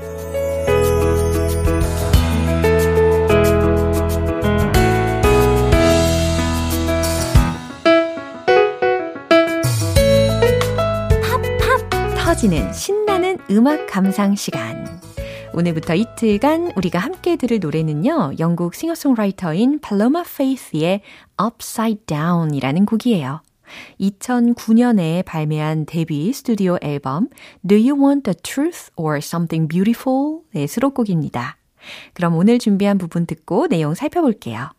팝팝 11.21 12.15
터지는 12.17 12.73
신나는 12.73 13.37
음악 13.51 13.85
감상 13.85 14.33
시간 14.33 14.99
오늘부터 15.53 15.93
이틀간 15.93 16.71
우리가 16.75 16.97
함께 16.97 17.35
들을 17.35 17.59
노래는요. 17.59 18.31
영국 18.39 18.73
싱어송라이터인 18.73 19.81
팔로마 19.81 20.23
페이스의 20.23 21.01
Upside 21.39 22.05
Down이라는 22.07 22.87
곡이에요. 22.87 23.41
2009년에 23.99 25.25
발매한 25.25 25.85
데뷔 25.85 26.31
스튜디오 26.33 26.77
앨범 26.81 27.29
Do 27.67 27.77
You 27.77 27.93
Want 27.93 28.23
the 28.23 28.35
Truth 28.41 28.91
or 28.95 29.17
Something 29.17 29.67
Beautiful의 29.67 30.67
수록곡입니다. 30.67 31.57
그럼 32.13 32.35
오늘 32.35 32.59
준비한 32.59 32.97
부분 32.97 33.25
듣고 33.25 33.67
내용 33.67 33.93
살펴볼게요. 33.93 34.69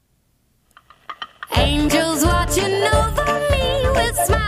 Angels 1.56 2.24
watching 2.24 2.82
over 2.84 3.50
me 3.50 3.86
with 3.94 4.18
smiles 4.22 4.41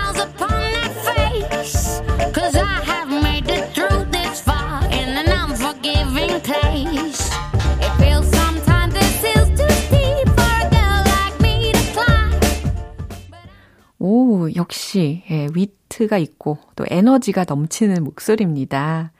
오, 14.06 14.54
역시 14.54 15.22
예, 15.30 15.48
위트가 15.54 16.18
있고 16.18 16.58
또 16.76 16.84
에너지가 16.86 17.46
넘치는 17.48 18.04
목소리입니다. 18.04 19.12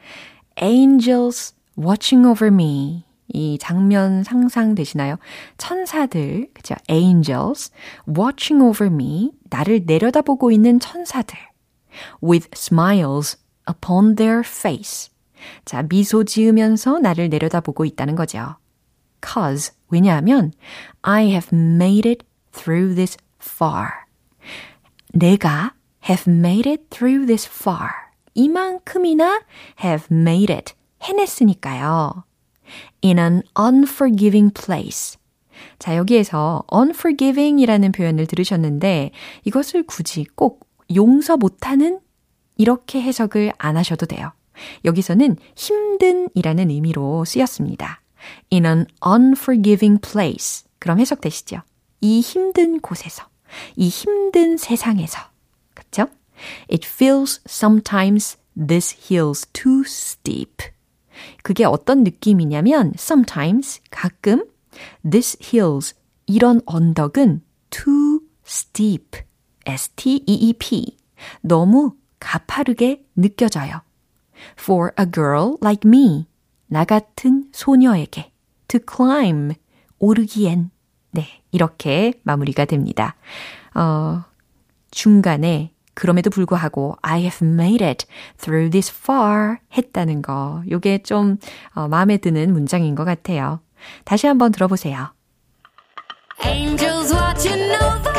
Angels 0.60 1.54
watching 1.78 2.28
over 2.28 2.52
me. 2.52 3.04
이 3.28 3.56
장면 3.58 4.22
상상되시나요? 4.22 5.16
천사들, 5.56 6.50
그죠? 6.52 6.74
Angels 6.90 7.72
watching 8.06 8.62
over 8.62 8.92
me. 8.92 9.30
나를 9.48 9.84
내려다보고 9.86 10.50
있는 10.50 10.78
천사들. 10.78 11.38
With 12.22 12.50
smiles 12.52 13.38
upon 13.66 14.16
their 14.16 14.42
face. 14.44 15.10
자, 15.64 15.82
미소 15.82 16.24
지으면서 16.24 16.98
나를 16.98 17.30
내려다보고 17.30 17.86
있다는 17.86 18.16
거죠. 18.16 18.56
Cause, 19.26 19.72
왜냐하면 19.88 20.52
I 21.00 21.28
have 21.30 21.48
made 21.56 22.06
it 22.06 22.26
through 22.52 22.94
this 22.94 23.16
far. 23.40 24.03
내가 25.14 25.72
have 26.09 26.31
made 26.31 26.68
it 26.68 26.85
through 26.90 27.27
this 27.27 27.48
far. 27.48 27.90
이만큼이나 28.35 29.42
have 29.83 30.07
made 30.11 30.53
it. 30.53 30.74
해냈으니까요. 31.03 32.24
In 33.03 33.18
an 33.18 33.42
unforgiving 33.59 34.53
place. 34.53 35.18
자, 35.79 35.96
여기에서 35.96 36.64
unforgiving 36.74 37.62
이라는 37.62 37.92
표현을 37.92 38.27
들으셨는데 38.27 39.12
이것을 39.44 39.85
굳이 39.85 40.27
꼭 40.35 40.68
용서 40.94 41.37
못하는 41.37 42.00
이렇게 42.57 43.00
해석을 43.00 43.53
안 43.59 43.77
하셔도 43.77 44.07
돼요. 44.07 44.33
여기서는 44.85 45.37
힘든 45.57 46.29
이라는 46.35 46.70
의미로 46.70 47.24
쓰였습니다. 47.24 48.00
In 48.53 48.66
an 48.66 48.87
unforgiving 49.07 50.00
place. 50.00 50.64
그럼 50.79 50.98
해석되시죠? 50.98 51.61
이 52.00 52.20
힘든 52.20 52.81
곳에서. 52.81 53.33
이 53.76 53.88
힘든 53.88 54.56
세상에서. 54.56 55.18
그쵸? 55.74 56.06
It 56.70 56.86
feels 56.86 57.40
sometimes 57.48 58.36
this 58.56 58.94
hill's 58.94 59.46
too 59.52 59.82
steep. 59.84 60.72
그게 61.42 61.64
어떤 61.64 62.04
느낌이냐면 62.04 62.92
sometimes 62.96 63.80
가끔 63.90 64.46
this 65.08 65.38
hills 65.42 65.94
이런 66.26 66.60
언덕은 66.66 67.42
too 67.70 68.20
steep. 68.46 69.18
S-T-E-E-P. 69.66 70.98
너무 71.40 71.96
가파르게 72.20 73.04
느껴져요. 73.16 73.80
For 74.58 74.92
a 74.98 75.06
girl 75.10 75.56
like 75.62 75.88
me. 75.88 76.26
나 76.66 76.84
같은 76.84 77.48
소녀에게. 77.52 78.32
To 78.68 78.80
climb. 78.86 79.54
오르기엔. 79.98 80.70
네, 81.14 81.29
이렇게 81.53 82.12
마무리가 82.24 82.64
됩니다. 82.64 83.14
어, 83.72 84.24
중간에 84.90 85.70
그럼에도 85.94 86.29
불구하고 86.29 86.96
I 87.03 87.20
have 87.20 87.46
made 87.46 87.87
it 87.87 88.05
through 88.37 88.70
this 88.70 88.92
far 88.92 89.59
했다는 89.77 90.22
거. 90.22 90.64
요게 90.68 91.05
좀 91.05 91.38
어, 91.72 91.87
마음에 91.87 92.16
드는 92.16 92.53
문장인 92.53 92.96
것 92.96 93.05
같아요. 93.05 93.61
다시 94.05 94.27
한번 94.27 94.50
들어보세요. 94.50 95.14
Angels 96.44 97.14
watching 97.14 97.70
over 97.81 98.13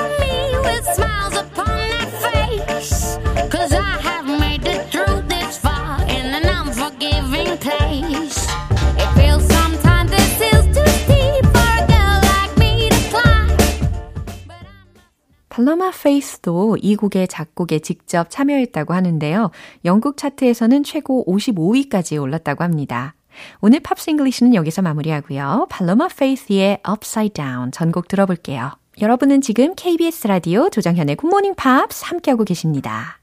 팔로마 15.55 15.91
페이스도 15.91 16.75
이 16.81 16.97
곡의 16.97 17.29
작곡에 17.29 17.79
직접 17.79 18.29
참여했다고 18.29 18.93
하는데요. 18.93 19.51
영국 19.85 20.17
차트에서는 20.17 20.83
최고 20.83 21.23
55위까지 21.25 22.21
올랐다고 22.21 22.65
합니다. 22.65 23.15
오늘 23.61 23.79
Pops 23.79 24.09
English는 24.09 24.53
여기서 24.53 24.81
마무리하고요. 24.81 25.67
팔로마 25.69 26.09
페이스의 26.09 26.79
Upside 26.85 27.35
Down 27.35 27.71
전곡 27.71 28.09
들어볼게요. 28.09 28.71
여러분은 28.99 29.39
지금 29.39 29.75
KBS 29.75 30.27
라디오 30.27 30.69
조정현의 30.69 31.15
굿모닝 31.15 31.55
팝스 31.55 32.03
함께하고 32.03 32.43
계십니다. 32.43 33.19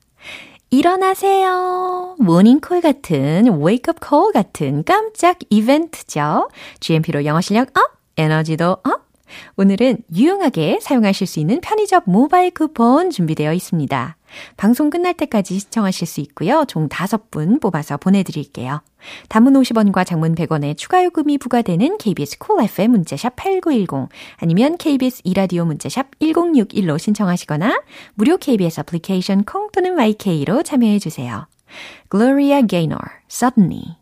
일어나세요. 0.71 2.17
모닝콜 2.19 2.81
같은, 2.81 3.61
wake-up 3.61 4.01
call 4.01 4.33
같은 4.33 4.85
깜짝 4.85 5.37
이벤트죠. 5.51 6.49
GMP로 6.81 7.27
영어 7.27 7.43
실력 7.43 7.77
up, 7.77 7.91
에너지도 8.17 8.79
up. 8.85 9.12
오늘은 9.57 9.99
유용하게 10.15 10.79
사용하실 10.81 11.27
수 11.27 11.41
있는 11.41 11.61
편의점 11.61 12.03
모바일 12.07 12.51
쿠폰 12.51 13.11
준비되어 13.11 13.53
있습니다. 13.53 14.17
방송 14.57 14.91
끝날 14.91 15.15
때까지 15.15 15.59
시청하실 15.59 16.07
수 16.07 16.21
있고요. 16.21 16.65
총 16.67 16.89
5분 16.89 17.61
뽑아서 17.61 17.97
보내드릴게요. 17.97 18.83
단문 19.29 19.55
50원과 19.55 20.07
장문 20.07 20.35
100원의 20.35 20.77
추가 20.77 21.05
요금이 21.05 21.39
부과되는 21.39 21.99
KBS 21.99 22.39
Cool 22.39 22.65
FM 22.65 22.91
문자샵 22.93 23.37
8910 23.37 24.09
아니면 24.37 24.77
KBS 24.77 25.23
2라디오 25.25 25.65
문자샵 25.65 26.19
1061로 26.21 26.99
신청하시거나 26.99 27.83
무료 28.15 28.37
KBS 28.37 28.81
애플리케이션 28.81 29.45
콩 29.45 29.71
또는 29.73 29.95
my 29.95 30.22
K로 30.22 30.63
참여해 30.63 30.99
주세요. 30.99 31.47
Gloria 32.11 32.63
Gaynor, 32.67 33.23
Suddenly 33.31 33.97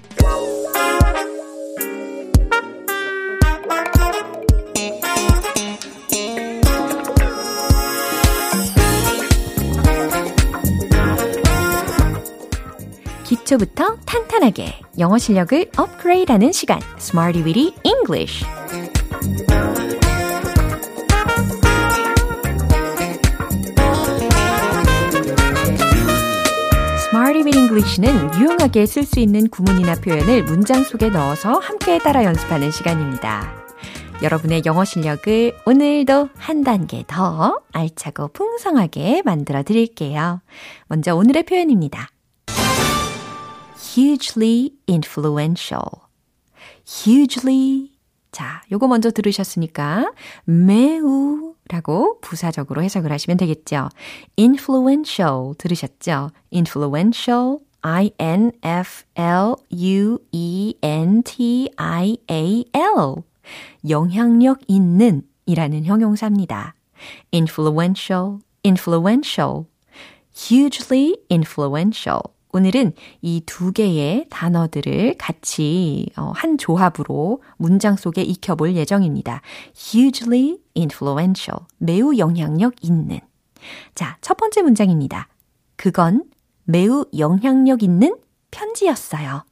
기초부터 13.50 13.96
탄탄하게 14.06 14.80
영어 14.98 15.18
실력을 15.18 15.70
업그레이드하는 15.76 16.52
시간 16.52 16.80
Smarty 16.98 17.44
Weedy 17.44 17.74
English 17.82 18.44
Weedy 27.12 27.58
English는 27.58 28.40
유용하게 28.40 28.86
쓸 28.86 29.02
수 29.02 29.18
있는 29.18 29.48
구문이나 29.48 29.96
표현을 29.96 30.44
문장 30.44 30.84
속에 30.84 31.08
넣어서 31.08 31.58
함께 31.58 31.98
따라 31.98 32.24
연습하는 32.24 32.70
시간입니다. 32.70 33.52
여러분의 34.22 34.62
영어 34.66 34.84
실력을 34.84 35.54
오늘도 35.66 36.28
한 36.36 36.62
단계 36.62 37.02
더 37.06 37.60
알차고 37.72 38.28
풍성하게 38.28 39.22
만들어 39.24 39.62
드릴게요. 39.62 40.40
먼저 40.88 41.16
오늘의 41.16 41.44
표현입니다. 41.44 42.10
Hugely 43.96 44.72
influential. 44.88 46.10
hugely. 46.86 47.90
자, 48.32 48.62
요거 48.70 48.86
먼저 48.88 49.10
들으셨으니까 49.10 50.12
매우 50.44 51.54
라고 51.68 52.18
부사적으로 52.20 52.82
해석을 52.82 53.12
하시면 53.12 53.36
되겠죠. 53.36 53.88
influential 54.38 55.54
들으셨죠? 55.56 56.30
influential 56.52 57.58
I-N-F-L-U-E-N-T-I-A-L 57.82 58.44
영향력 63.88 64.58
있는 64.68 65.22
이라는 65.46 65.84
형용사입니다. 65.84 66.74
influential, 67.32 68.38
influential, 68.64 69.64
hugely 70.34 71.16
influential 71.30 72.22
오늘은 72.52 72.92
이 73.22 73.42
두 73.46 73.72
개의 73.72 74.26
단어들을 74.28 75.16
같이 75.18 76.08
한 76.34 76.58
조합으로 76.58 77.42
문장 77.56 77.96
속에 77.96 78.22
익혀볼 78.22 78.74
예정입니다. 78.76 79.40
hugely 79.76 80.58
influential. 80.76 81.66
매우 81.78 82.16
영향력 82.16 82.74
있는. 82.82 83.20
자, 83.94 84.18
첫 84.20 84.36
번째 84.36 84.62
문장입니다. 84.62 85.28
그건 85.76 86.24
매우 86.64 87.04
영향력 87.16 87.82
있는 87.82 88.16
편지였어요. 88.50 89.44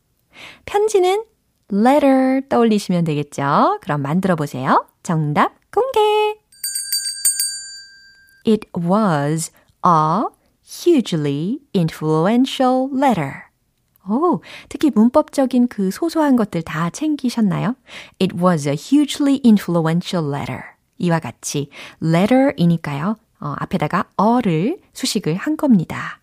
편지는 0.67 1.25
letter 1.73 2.43
떠올리시면 2.49 3.05
되겠죠? 3.05 3.79
그럼 3.81 4.03
만들어 4.03 4.35
보세요. 4.35 4.87
정답 5.03 5.53
공개! 5.71 6.01
It 8.47 8.67
was 8.77 9.53
a 9.85 10.25
hugely 10.69 11.61
influential 11.75 12.89
letter. 12.93 13.49
오, 14.09 14.43
특히 14.69 14.91
문법적인 14.95 15.69
그 15.69 15.91
소소한 15.91 16.37
것들 16.37 16.63
다 16.63 16.91
챙기셨나요? 16.91 17.75
It 18.21 18.37
was 18.37 18.69
a 18.69 18.75
hugely 18.75 19.41
influential 19.45 20.33
letter. 20.33 20.63
이와 20.99 21.19
같이 21.21 21.71
letter이니까요. 22.03 23.17
어, 23.41 23.55
앞에다가 23.59 24.05
어를 24.17 24.81
수식을 24.93 25.37
한 25.37 25.57
겁니다. 25.57 26.21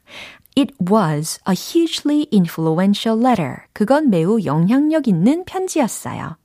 It 0.57 0.73
was 0.89 1.39
a 1.47 1.53
hugely 1.53 2.27
influential 2.31 3.19
letter. 3.19 3.57
그건 3.73 4.09
매우 4.09 4.43
영향력 4.43 5.07
있는 5.07 5.43
편지였어요. 5.45 6.37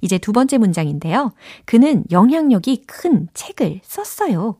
이제 0.00 0.18
두 0.18 0.32
번째 0.32 0.58
문장인데요. 0.58 1.32
그는 1.64 2.04
영향력이 2.10 2.84
큰 2.86 3.28
책을 3.34 3.80
썼어요. 3.82 4.56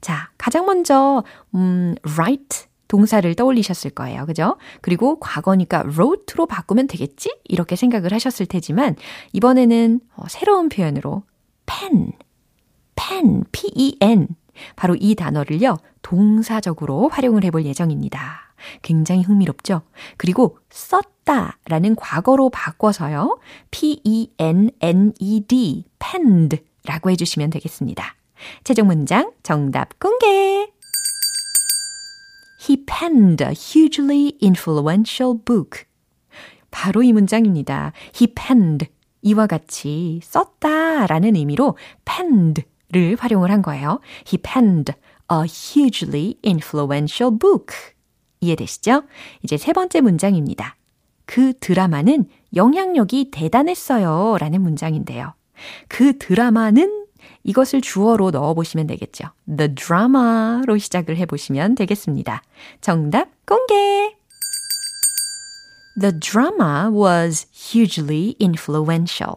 자, 0.00 0.30
가장 0.38 0.66
먼저, 0.66 1.24
음, 1.54 1.94
write 2.04 2.68
동사를 2.88 3.32
떠올리셨을 3.34 3.90
거예요. 3.90 4.24
그죠? 4.26 4.56
그리고 4.80 5.20
과거니까 5.20 5.84
wrote로 5.86 6.46
바꾸면 6.46 6.86
되겠지? 6.86 7.36
이렇게 7.44 7.76
생각을 7.76 8.12
하셨을 8.12 8.46
테지만, 8.46 8.96
이번에는 9.32 10.00
어, 10.16 10.24
새로운 10.28 10.68
표현으로 10.68 11.22
pen, 11.66 12.12
pen, 12.96 13.44
p-e-n. 13.52 14.28
바로 14.74 14.96
이 14.98 15.14
단어를요, 15.14 15.76
동사적으로 16.02 17.08
활용을 17.08 17.44
해볼 17.44 17.64
예정입니다. 17.64 18.54
굉장히 18.82 19.22
흥미롭죠? 19.22 19.82
그리고 20.16 20.58
썼다 20.70 21.58
라는 21.66 21.94
과거로 21.94 22.50
바꿔서요, 22.50 23.38
p-e-n-n-e-d, 23.70 24.24
penned 25.98 26.64
라고 26.84 27.10
해주시면 27.10 27.50
되겠습니다. 27.50 28.17
최종 28.64 28.86
문장 28.86 29.32
정답 29.42 29.98
공개! 29.98 30.70
He 32.60 32.84
penned 32.84 33.42
a 33.42 33.50
hugely 33.50 34.32
influential 34.42 35.38
book. 35.44 35.84
바로 36.70 37.02
이 37.02 37.12
문장입니다. 37.12 37.92
He 38.14 38.34
penned. 38.34 38.86
이와 39.22 39.46
같이 39.46 40.20
썼다 40.22 41.06
라는 41.06 41.34
의미로 41.34 41.76
penned를 42.04 43.16
활용을 43.18 43.50
한 43.50 43.62
거예요. 43.62 44.00
He 44.26 44.38
penned 44.40 44.92
a 45.30 45.38
hugely 45.44 46.36
influential 46.44 47.36
book. 47.36 47.74
이해되시죠? 48.40 49.02
이제 49.42 49.56
세 49.56 49.72
번째 49.72 50.00
문장입니다. 50.00 50.76
그 51.26 51.52
드라마는 51.58 52.26
영향력이 52.54 53.30
대단했어요. 53.30 54.36
라는 54.38 54.62
문장인데요. 54.62 55.34
그 55.88 56.16
드라마는 56.18 57.06
이것을 57.48 57.80
주어로 57.80 58.30
넣어보시면 58.30 58.86
되겠죠. 58.88 59.30
The 59.46 59.74
drama로 59.74 60.76
시작을 60.76 61.16
해보시면 61.16 61.76
되겠습니다. 61.76 62.42
정답 62.82 63.30
공개! 63.46 64.14
The 65.98 66.20
drama 66.20 66.90
was 66.92 67.46
hugely 67.50 68.34
influential. 68.38 69.34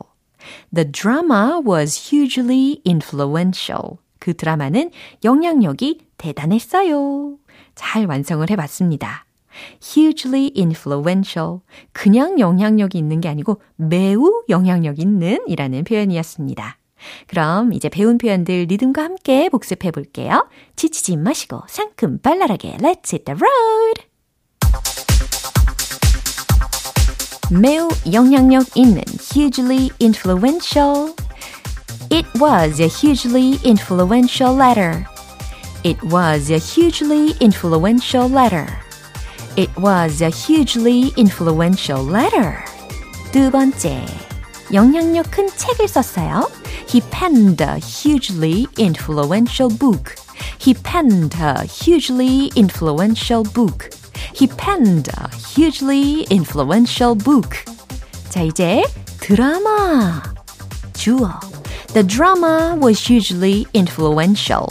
The 0.75 0.91
drama 0.91 1.61
was 1.65 2.13
hugely 2.13 2.81
influential. 2.85 3.99
그 4.19 4.35
드라마는 4.35 4.91
영향력이 5.23 6.01
대단했어요. 6.17 7.37
잘 7.75 8.07
완성을 8.07 8.47
해봤습니다. 8.49 9.25
hugely 9.81 10.51
influential. 10.57 11.61
그냥 11.93 12.39
영향력이 12.41 12.97
있는 12.97 13.21
게 13.21 13.29
아니고 13.29 13.61
매우 13.77 14.43
영향력 14.49 14.99
있는 14.99 15.39
이라는 15.47 15.85
표현이었습니다. 15.85 16.77
그럼 17.26 17.72
이제 17.72 17.88
배운 17.88 18.18
표현들 18.18 18.66
리듬과 18.68 19.02
함께 19.02 19.48
복습해 19.48 19.90
볼게요. 19.90 20.48
지치지 20.76 21.16
마시고 21.16 21.62
상큼 21.68 22.18
발랄하게 22.18 22.78
Let's 22.78 23.12
hit 23.12 23.24
the 23.24 23.38
road! 23.38 24.02
매우 27.50 27.88
영향력 28.12 28.76
있는 28.76 29.02
hugely 29.32 29.90
influential 30.00 31.14
It 32.10 32.26
was 32.38 32.80
a 32.80 32.86
hugely 32.86 33.58
influential 33.64 34.54
letter. 34.54 35.06
It 35.82 35.98
was 36.04 36.50
a 36.52 36.58
hugely 36.58 37.34
influential 37.40 38.28
letter. 38.28 38.66
It 39.56 39.70
was 39.76 40.22
a 40.22 40.30
hugely 40.30 41.12
influential 41.16 42.04
letter. 42.04 42.62
두 43.32 43.50
번째, 43.50 44.04
영향력 44.72 45.30
큰 45.30 45.48
책을 45.48 45.88
썼어요. 45.88 46.50
He 46.88 47.00
penned 47.10 47.62
a 47.62 47.78
hugely 47.78 48.66
influential 48.78 49.68
book. 49.68 50.14
He 50.58 50.74
penned 50.74 51.34
a 51.40 51.64
hugely 51.64 52.50
influential 52.56 53.44
book. 53.52 53.90
He 54.34 54.46
penned 54.46 55.08
a 55.16 55.28
hugely 55.34 56.26
influential 56.30 57.14
book. 57.16 57.64
자, 58.28 58.42
이제 58.42 58.84
드라마. 59.20 60.22
주어. 60.94 61.40
The 61.92 62.06
drama 62.06 62.76
was 62.80 63.00
hugely 63.00 63.66
influential. 63.72 64.68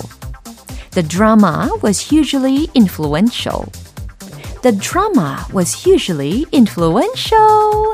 The 0.91 1.03
drama 1.03 1.71
was 1.81 1.99
hugely 1.99 2.69
influential. 2.75 3.65
The 4.61 4.71
drama 4.71 5.45
was 5.51 5.73
hugely 5.73 6.45
influential. 6.51 7.93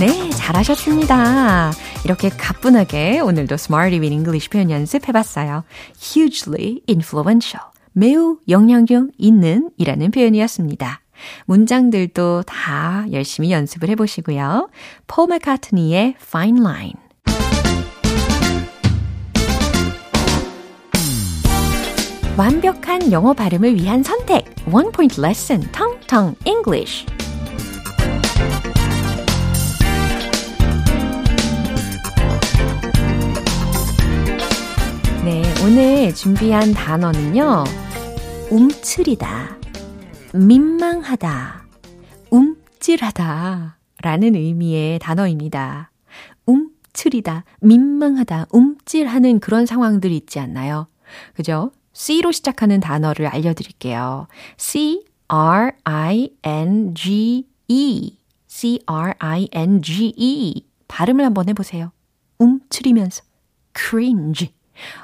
네, 0.00 0.28
잘하셨습니다. 0.30 1.70
이렇게 2.04 2.28
가뿐하게 2.28 3.20
오늘도 3.20 3.54
Smarty 3.54 4.00
with 4.00 4.12
English 4.12 4.50
표현 4.50 4.70
연습해봤어요. 4.70 5.62
hugely 6.00 6.80
influential. 6.88 7.68
매우 7.92 8.38
영향력 8.48 9.10
있는 9.18 9.70
이라는 9.76 10.10
표현이었습니다. 10.10 11.00
문장들도 11.46 12.42
다 12.42 13.06
열심히 13.12 13.52
연습을 13.52 13.88
해보시고요. 13.90 14.68
폴 15.06 15.28
맥카트니의 15.28 16.16
Fine 16.20 16.60
Line. 16.60 16.94
완벽한 22.36 23.12
영어 23.12 23.32
발음을 23.32 23.76
위한 23.76 24.02
선택. 24.02 24.44
One 24.72 24.90
Point 24.90 25.20
Lesson, 25.20 25.70
Tong 25.70 26.00
Tong 26.08 26.36
English. 26.44 27.06
오늘 35.64 36.14
준비한 36.14 36.74
단어는요. 36.74 37.64
움츠리다, 38.50 39.56
민망하다, 40.34 41.66
움찔하다 42.30 43.78
라는 44.02 44.34
의미의 44.34 44.98
단어입니다. 44.98 45.90
움츠리다, 46.44 47.44
민망하다, 47.62 48.48
움찔하는 48.52 49.40
그런 49.40 49.64
상황들 49.64 50.12
있지 50.12 50.38
않나요? 50.38 50.86
그죠? 51.32 51.72
C로 51.94 52.30
시작하는 52.30 52.80
단어를 52.80 53.26
알려드릴게요. 53.28 54.28
C, 54.58 55.06
R, 55.28 55.70
I, 55.84 56.28
N, 56.42 56.94
G, 56.94 57.48
E. 57.68 58.18
C, 58.48 58.80
R, 58.84 59.14
I, 59.18 59.48
N, 59.50 59.80
G, 59.80 60.12
E. 60.14 60.66
발음을 60.88 61.24
한번 61.24 61.48
해보세요. 61.48 61.90
움츠리면서. 62.38 63.22
cringe. 63.74 64.52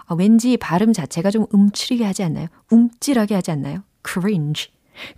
아, 0.06 0.14
왠지 0.14 0.56
발음 0.56 0.92
자체가 0.92 1.30
좀 1.30 1.46
움츠리게 1.50 2.04
하지 2.04 2.22
않나요? 2.22 2.46
움찔하게 2.70 3.34
하지 3.34 3.50
않나요? 3.50 3.82
cringe, 4.06 4.70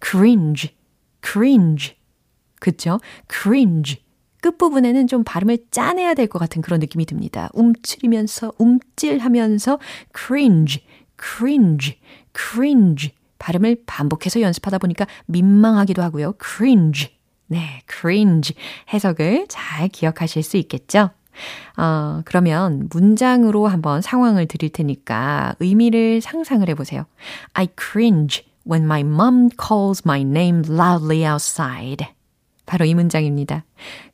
cringe, 0.05 0.75
cringe. 1.25 1.97
그쵸? 2.61 3.01
cringe. 3.31 4.03
끝부분에는 4.41 5.07
좀 5.07 5.23
발음을 5.25 5.59
짜내야 5.71 6.15
될 6.15 6.27
것 6.27 6.39
같은 6.39 6.63
그런 6.63 6.81
느낌이 6.81 7.07
듭니다. 7.07 7.49
움츠리면서, 7.55 8.53
움찔하면서 8.59 9.79
cringe, 10.17 10.85
cringe, 11.21 11.99
cringe. 12.37 13.13
발음을 13.39 13.77
반복해서 13.87 14.41
연습하다 14.41 14.79
보니까 14.79 15.07
민망하기도 15.27 16.03
하고요. 16.03 16.35
cringe. 16.45 17.11
네, 17.47 17.83
cringe. 17.89 18.55
해석을 18.93 19.47
잘 19.49 19.89
기억하실 19.89 20.43
수 20.43 20.57
있겠죠? 20.57 21.11
어, 21.77 22.23
그러면 22.25 22.89
문장으로 22.91 23.67
한번 23.67 24.03
상황을 24.03 24.47
드릴 24.47 24.71
테니까 24.71 25.55
의미를 25.61 26.21
상상을 26.21 26.69
해보세요. 26.69 27.07
I 27.55 27.69
cringe 27.79 28.45
when 28.69 28.85
my 28.85 29.01
mom 29.01 29.49
calls 29.51 30.03
my 30.05 30.21
name 30.21 30.63
loudly 30.69 31.25
outside. 31.31 32.07
바로 32.67 32.85
이 32.85 32.95
문장입니다. 32.95 33.65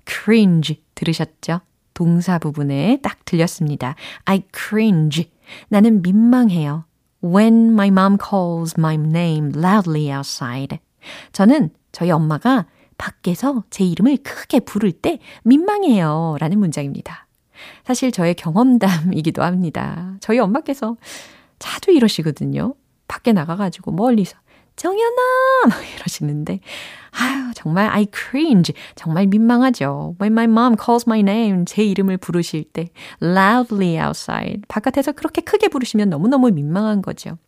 cringe 0.07 0.83
들으셨죠? 0.94 1.61
동사 1.94 2.38
부분에 2.38 3.00
딱 3.02 3.24
들렸습니다. 3.24 3.94
I 4.24 4.42
cringe. 4.54 5.31
나는 5.68 6.02
민망해요. 6.02 6.85
When 7.24 7.72
my 7.72 7.88
mom 7.88 8.16
calls 8.18 8.74
my 8.78 8.94
name 8.94 9.52
loudly 9.54 10.12
outside. 10.12 10.78
저는 11.33 11.70
저희 11.92 12.11
엄마가 12.11 12.66
밖에서 12.98 13.64
제 13.70 13.84
이름을 13.84 14.18
크게 14.18 14.61
부를 14.61 14.92
때 14.92 15.18
민망해요. 15.44 16.37
라는 16.38 16.58
문장입니다. 16.58 17.26
사실 17.84 18.12
저의 18.12 18.34
경험담이기도 18.34 19.42
합니다. 19.42 20.16
저희 20.20 20.38
엄마께서 20.38 20.96
자주 21.58 21.90
이러시거든요. 21.90 22.74
밖에 23.08 23.32
나가가지고 23.32 23.92
멀리서 23.92 24.37
정연아! 24.76 25.82
이러시는데, 25.96 26.61
아유, 27.11 27.50
정말 27.54 27.88
I 27.88 28.06
cringe. 28.14 28.72
정말 28.94 29.26
민망하죠. 29.26 30.14
When 30.20 30.32
my 30.32 30.44
mom 30.44 30.76
calls 30.76 31.04
my 31.08 31.18
name, 31.18 31.64
제 31.64 31.82
이름을 31.82 32.18
부르실 32.18 32.62
때, 32.72 32.90
loudly 33.20 33.98
outside. 33.98 34.62
바깥에서 34.68 35.12
그렇게 35.12 35.40
크게 35.40 35.66
부르시면 35.66 36.11
너무너무 36.11 36.48
민망한 36.52 37.02
거죠. 37.02 37.38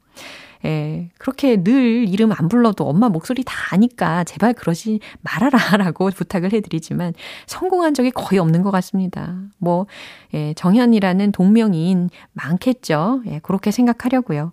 예, 0.65 1.11
그렇게 1.19 1.63
늘 1.63 2.09
이름 2.09 2.33
안 2.33 2.49
불러도 2.49 2.87
엄마 2.87 3.09
목소리 3.09 3.43
다 3.45 3.55
아니까 3.71 4.25
제발 4.25 4.53
그러지 4.55 5.01
말아라 5.23 5.59
라고 5.79 6.11
부탁을 6.11 6.53
해드리지만 6.53 7.15
성공한 7.47 7.95
적이 7.95 8.11
거의 8.11 8.39
없는 8.39 8.63
것 8.63 8.71
같습니다. 8.71 9.37
뭐, 9.59 9.87
예, 10.35 10.55
정현이라는 10.55 11.33
동명이인 11.33 12.11
많겠죠. 12.33 13.23
예, 13.27 13.41
그렇게 13.43 13.71
생각하려고요. 13.71 14.53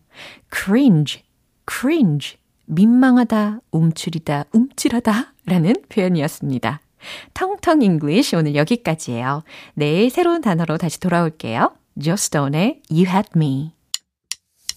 cringe, 0.52 1.24
cringe. 1.70 2.38
민망하다, 2.68 3.62
움츠리다, 3.72 4.46
움찔하다 4.52 5.34
라는 5.46 5.74
표현이었습니다. 5.90 6.82
텅텅 7.34 7.82
English 7.82 8.36
오늘 8.36 8.56
여기까지예요. 8.56 9.44
내일 9.74 10.10
새로운 10.10 10.42
단어로 10.42 10.78
다시 10.78 11.00
돌아올게요. 11.00 11.72
조스톤의 12.02 12.82
You 12.92 13.08
Had 13.08 13.30
Me. 13.36 13.77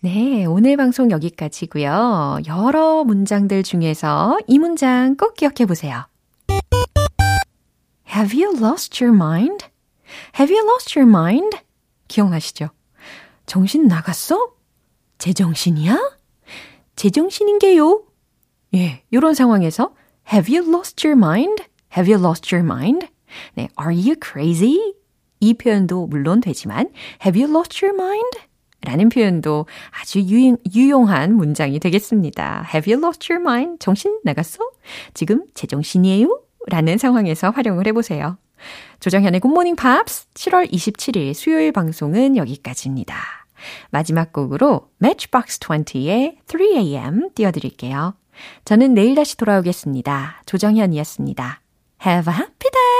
네, 0.00 0.44
오늘 0.44 0.76
방송 0.76 1.10
여기까지고요. 1.10 2.40
여러 2.46 3.02
문장들 3.04 3.62
중에서 3.62 4.38
이 4.46 4.58
문장 4.58 5.16
꼭 5.16 5.34
기억해 5.34 5.66
보세요. 5.66 6.04
Have 8.14 8.40
you 8.40 8.56
lost 8.56 9.02
your 9.02 9.14
mind? 9.14 9.66
Have 10.38 10.54
you 10.54 10.64
lost 10.68 10.98
your 10.98 11.08
mind? 11.08 11.58
기억나시죠? 12.08 12.68
정신 13.46 13.88
나갔어? 13.88 14.52
제정신이야? 15.18 15.98
제정신인 16.94 17.58
게요? 17.58 18.02
예, 18.74 19.02
이런 19.10 19.34
상황에서 19.34 19.94
Have 20.32 20.54
you 20.54 20.68
lost 20.68 21.06
your 21.06 21.18
mind? 21.18 21.64
Have 21.96 22.12
you 22.12 22.22
lost 22.22 22.54
your 22.54 22.64
mind? 22.64 23.08
네, 23.54 23.68
Are 23.80 23.94
you 23.94 24.14
crazy? 24.22 24.94
이 25.40 25.54
표현도 25.54 26.06
물론 26.06 26.40
되지만 26.40 26.90
Have 27.24 27.40
you 27.42 27.50
lost 27.50 27.84
your 27.84 27.94
mind? 27.94 28.45
라는 28.82 29.08
표현도 29.08 29.66
아주 29.90 30.20
유용, 30.20 30.56
유용한 30.74 31.34
문장이 31.34 31.80
되겠습니다. 31.80 32.66
Have 32.72 32.92
you 32.92 33.02
lost 33.04 33.32
your 33.32 33.42
mind? 33.42 33.78
정신 33.80 34.18
나갔어? 34.22 34.58
지금 35.14 35.44
제정신이에요? 35.54 36.40
라는 36.68 36.98
상황에서 36.98 37.50
활용을 37.50 37.86
해보세요. 37.86 38.38
조정현의 39.00 39.40
굿모닝 39.40 39.76
팝스 39.76 40.28
7월 40.34 40.70
27일 40.70 41.34
수요일 41.34 41.72
방송은 41.72 42.36
여기까지입니다. 42.36 43.16
마지막 43.90 44.32
곡으로 44.32 44.88
Matchbox 45.02 45.60
20의 45.60 46.36
3am 46.46 47.34
띄워드릴게요. 47.34 48.14
저는 48.64 48.94
내일 48.94 49.14
다시 49.14 49.36
돌아오겠습니다. 49.36 50.42
조정현이었습니다. 50.46 51.60
Have 52.04 52.32
a 52.32 52.38
happy 52.38 52.70
day! 52.70 52.95